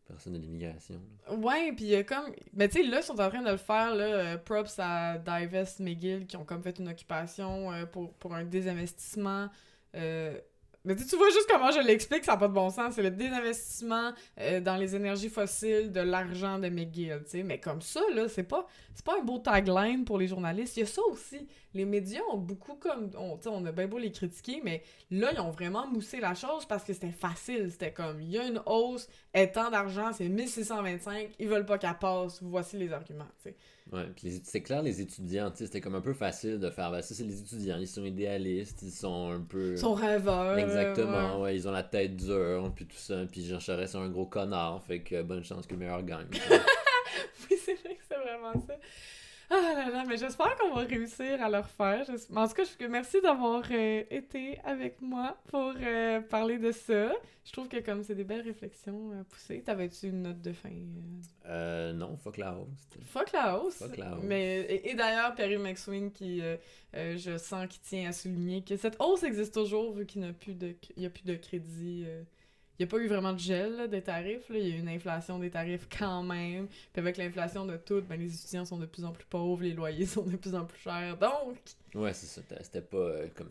[0.08, 1.02] personnes de l'immigration.
[1.30, 2.32] Ouais, puis il y a comme.
[2.54, 5.18] Mais tu sais, là, ils sont en train de le faire, là, euh, props à
[5.18, 9.50] Divest McGill qui ont comme fait une occupation euh, pour, pour un désinvestissement.
[9.96, 10.40] Euh,
[10.96, 12.96] mais tu vois juste comment je l'explique, ça n'a pas de bon sens.
[12.96, 17.44] C'est le désinvestissement euh, dans les énergies fossiles de l'argent de McGill, tu sais.
[17.44, 18.66] Mais comme ça, là, c'est pas,
[19.06, 20.78] pas un beau tagline pour les journalistes.
[20.78, 21.48] Il y a ça aussi.
[21.74, 23.10] Les médias ont beaucoup comme...
[23.18, 26.66] On, on a bien beau les critiquer, mais là, ils ont vraiment moussé la chose
[26.66, 27.70] parce que c'était facile.
[27.72, 29.08] C'était comme, il y a une hausse,
[29.54, 32.40] tant d'argent, c'est 1625, ils veulent pas qu'elle passe.
[32.42, 33.28] Voici les arguments.
[33.92, 37.16] Ouais, puis c'est clair, les étudiants, c'était comme un peu facile de faire, ben, ça
[37.16, 39.72] c'est les étudiants, ils sont idéalistes, ils sont un peu...
[39.72, 40.60] Ils sont rêveurs.
[40.60, 41.56] Exactement, ouais.
[41.56, 44.84] ils ont la tête dure, puis tout ça, puis Jean Charest c'est un gros connard,
[44.84, 46.28] fait que bonne chance que le meilleur gagne.
[47.50, 48.76] oui, c'est vrai que c'est vraiment ça.
[49.52, 52.06] Ah là là, mais j'espère qu'on va réussir à le refaire.
[52.36, 52.86] En tout cas, je...
[52.86, 57.12] merci d'avoir euh, été avec moi pour euh, parler de ça.
[57.44, 59.64] Je trouve que comme c'est des belles réflexions euh, poussées.
[59.64, 60.70] T'avais-tu une note de fin?
[61.48, 62.90] Euh, non, fuck la hausse.
[63.06, 63.78] Fuck la hausse.
[63.78, 64.24] Fuck la hausse.
[64.24, 66.44] Mais, et, d'ailleurs, Perry McSween qui,
[66.94, 70.34] je sens, qui tient à souligner que cette hausse existe toujours vu qu'il n'y a,
[70.34, 72.06] plus de, il y a plus de crédit
[72.80, 74.46] n'y a pas eu vraiment de gel des tarifs.
[74.50, 76.68] Il y a eu une inflation des tarifs quand même.
[76.68, 79.74] Puis avec l'inflation de tout, ben, les étudiants sont de plus en plus pauvres, les
[79.74, 81.18] loyers sont de plus en plus chers.
[81.18, 81.58] Donc.
[81.96, 82.42] Ouais, c'est ça.
[82.62, 83.50] C'était pas euh, comme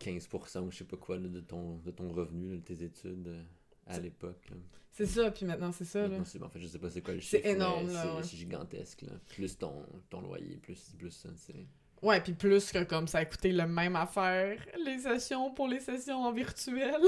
[0.00, 3.42] 15% ou je sais pas quoi de, ton, de ton revenu, de tes études euh,
[3.86, 4.48] à l'époque.
[4.90, 6.06] C'est ça, puis maintenant c'est ça.
[6.06, 6.18] Là.
[6.18, 7.42] En fait, je sais pas c'est quoi le chiffre.
[7.42, 8.22] C'est énorme, là.
[8.22, 9.12] C'est gigantesque, là.
[9.28, 11.66] Plus ton, ton loyer, plus, plus ça, c'est.
[12.02, 15.80] Ouais, puis plus que comme ça a coûté le même affaire, les sessions pour les
[15.80, 17.00] sessions en virtuel.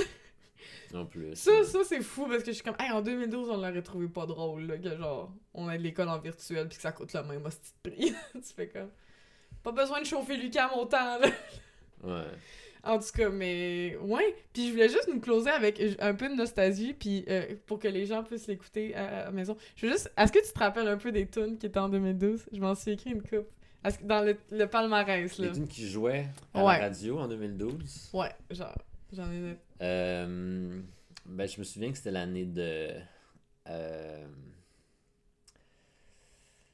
[0.95, 1.35] En plus.
[1.35, 4.09] Ça, ça c'est fou parce que je suis comme, hey, en 2012, on l'aurait trouvé
[4.09, 7.13] pas drôle, là, que genre, on a de l'école en virtuel puis que ça coûte
[7.13, 8.15] le même hostie de prix.
[8.33, 8.91] tu fais comme,
[9.63, 11.29] pas besoin de chauffer Lucas temps, là.
[12.03, 12.27] Ouais.
[12.85, 14.37] En tout cas, mais ouais.
[14.53, 17.89] Puis je voulais juste nous closer avec un peu de nostalgie, puis euh, pour que
[17.89, 19.57] les gens puissent l'écouter à, la maison.
[19.77, 20.13] Je veux juste.
[20.19, 22.75] Est-ce que tu te rappelles un peu des tunes qui étaient en 2012 Je m'en
[22.75, 23.49] suis écrit une coupe.
[24.03, 25.47] Dans le, le palmarès, là.
[25.47, 28.75] Les tunes qui jouaient à la radio en 2012 Ouais, genre.
[29.15, 30.81] J'en ai euh,
[31.27, 32.91] ben, je me souviens que c'était l'année de.
[33.69, 34.27] Euh,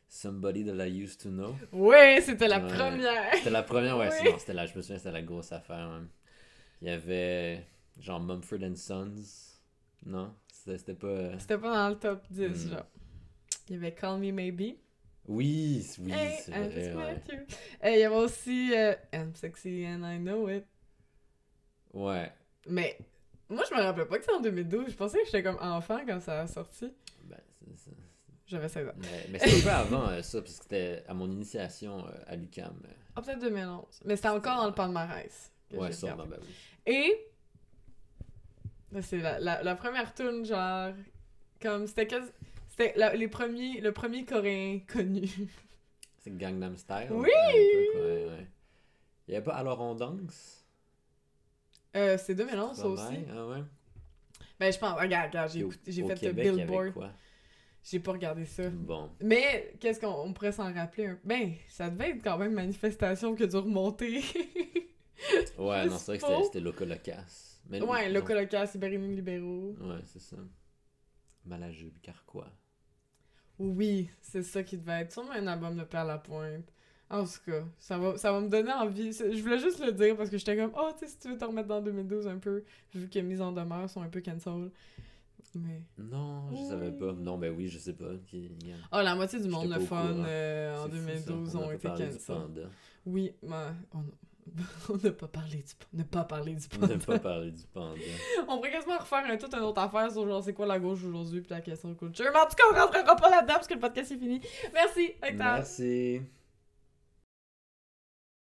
[0.09, 1.55] Somebody That I Used to Know.
[1.73, 3.35] Oui, c'était la première.
[3.35, 4.11] C'était la première, ouais.
[4.23, 4.31] Oui.
[4.39, 6.03] c'était la, je me souviens, c'était la grosse affaire.
[6.83, 7.67] Il y avait
[8.01, 9.61] genre Mumford and Sons.
[10.07, 11.07] Non, c'était pas.
[11.07, 12.71] Euh, c'était pas dans le top 10, hmm.
[12.71, 12.87] genre.
[13.69, 14.79] Il y avait Call Me Maybe.
[15.29, 16.95] Oui, oui, c'est vrai.
[16.95, 17.23] Ouais.
[17.85, 20.65] Il y avait aussi euh, I'm Sexy and I Know It.
[21.93, 22.33] Ouais.
[22.67, 22.99] Mais
[23.49, 24.91] moi, je me rappelle pas que c'est en 2012.
[24.91, 26.93] Je pensais que j'étais comme enfant quand ça a sorti.
[27.25, 27.91] Ben, c'est ça.
[28.47, 28.93] J'avais 16 ans.
[28.99, 32.11] Mais, mais c'était un peu avant euh, ça, parce que c'était à mon initiation euh,
[32.27, 32.81] à l'UCAM.
[32.85, 32.93] Euh.
[33.17, 34.03] Ah, peut-être 2011.
[34.05, 35.53] Mais c'était encore dans le palmarès.
[35.73, 36.49] Ouais, sûrement, ben oui.
[36.87, 37.27] Et.
[39.03, 40.93] C'est la, la, la, première tune, genre.
[41.63, 42.09] Comme c'était
[42.69, 45.29] C'était les premiers, le premier coréen connu.
[46.19, 47.09] C'est Gangnam Style.
[47.11, 47.29] Oui!
[47.29, 48.47] ouais, ouais.
[49.29, 50.60] Il y avait pas Alors on danse?
[51.97, 53.19] Euh, c'est 2011, ça aussi.
[53.33, 53.63] Ah ouais?
[54.59, 56.93] Ben, je pense, regarde, regarde j'ai, j'ai fait le Billboard.
[57.83, 58.69] J'ai pas regardé ça.
[58.69, 59.11] Bon.
[59.23, 61.15] Mais, qu'est-ce qu'on pourrait s'en rappeler?
[61.25, 64.23] Ben, ça devait être quand même une manifestation qui a dû remonter.
[65.59, 67.59] Ouais, non, c'est vrai que c'était Locolocas.
[67.69, 69.77] Mais ouais, Locolocas, Ibérini Libéraux.
[69.79, 70.37] Ouais, c'est ça.
[71.45, 72.51] Malajube, Carquois.
[73.59, 75.13] Oui, c'est ça qui devait être.
[75.13, 76.73] Sûrement un album de Père Lapointe.
[77.11, 79.13] En tout cas, ça va, ça va me donner envie.
[79.13, 81.37] Je voulais juste le dire parce que j'étais comme, oh, tu sais, si tu veux
[81.37, 82.63] te remettre dans 2012 un peu,
[82.95, 84.71] vu que Mise en demeure sont un peu cancel.
[85.57, 85.83] Mais...
[85.99, 87.13] Non, je savais pas.
[87.13, 88.13] Non, ben oui, je sais pas.
[88.93, 92.71] Oh, la moitié du monde, le fun, euh, en 2012, ont été cancel.
[93.05, 93.57] Oui, mais
[94.89, 96.87] on n'a pas parlé du on n'a pas parlé du panda.
[96.87, 98.01] On n'a pas parlé du panda.
[98.49, 101.05] on pourrait quasiment refaire un, toute une autre affaire sur genre c'est quoi la gauche
[101.05, 102.27] aujourd'hui puis la question de culture.
[102.33, 104.41] Mais en tout cas, on rentrera pas là-dedans parce que le podcast est fini.
[104.73, 105.37] Merci, Octave.
[105.39, 106.21] Merci.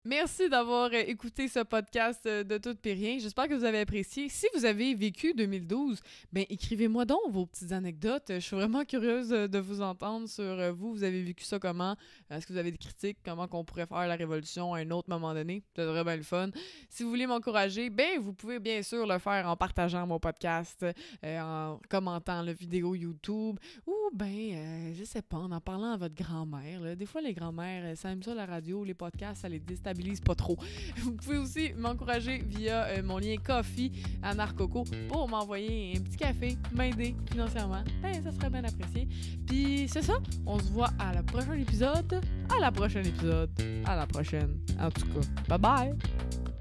[0.04, 3.18] Merci d'avoir euh, écouté ce podcast euh, de Tout et Rien.
[3.20, 4.28] J'espère que vous avez apprécié.
[4.28, 6.00] Si vous avez vécu 2012,
[6.32, 8.24] ben écrivez-moi donc vos petites anecdotes.
[8.28, 10.92] Je suis vraiment curieuse euh, de vous entendre sur vous.
[10.92, 11.94] Vous avez vécu ça comment?
[12.30, 13.18] Est-ce que vous avez des critiques?
[13.24, 15.62] Comment qu'on pourrait faire la révolution à un autre moment donné?
[15.76, 16.50] Ça devrait bien le fun.
[16.88, 20.84] Si vous voulez m'encourager, ben vous pouvez bien sûr le faire en partageant mon podcast,
[21.24, 26.14] en commentant la vidéo YouTube ou ben, je sais pas, en en parlant à votre
[26.14, 26.96] grand-mère.
[26.96, 30.34] Des fois, les grand-mères, ça aime ça la radio, les podcasts, ça les déstabilise pas
[30.34, 30.56] trop.
[30.98, 33.92] Vous pouvez aussi m'encourager via euh, mon lien Coffee
[34.22, 37.82] à Narcoco pour m'envoyer un petit café, m'aider financièrement.
[38.02, 39.08] Ben, ça serait bien apprécié.
[39.46, 40.14] Puis c'est ça,
[40.46, 42.20] on se voit à la prochaine épisode.
[42.54, 43.50] À la prochaine épisode.
[43.86, 44.58] À la prochaine.
[44.78, 46.51] En tout cas, bye bye!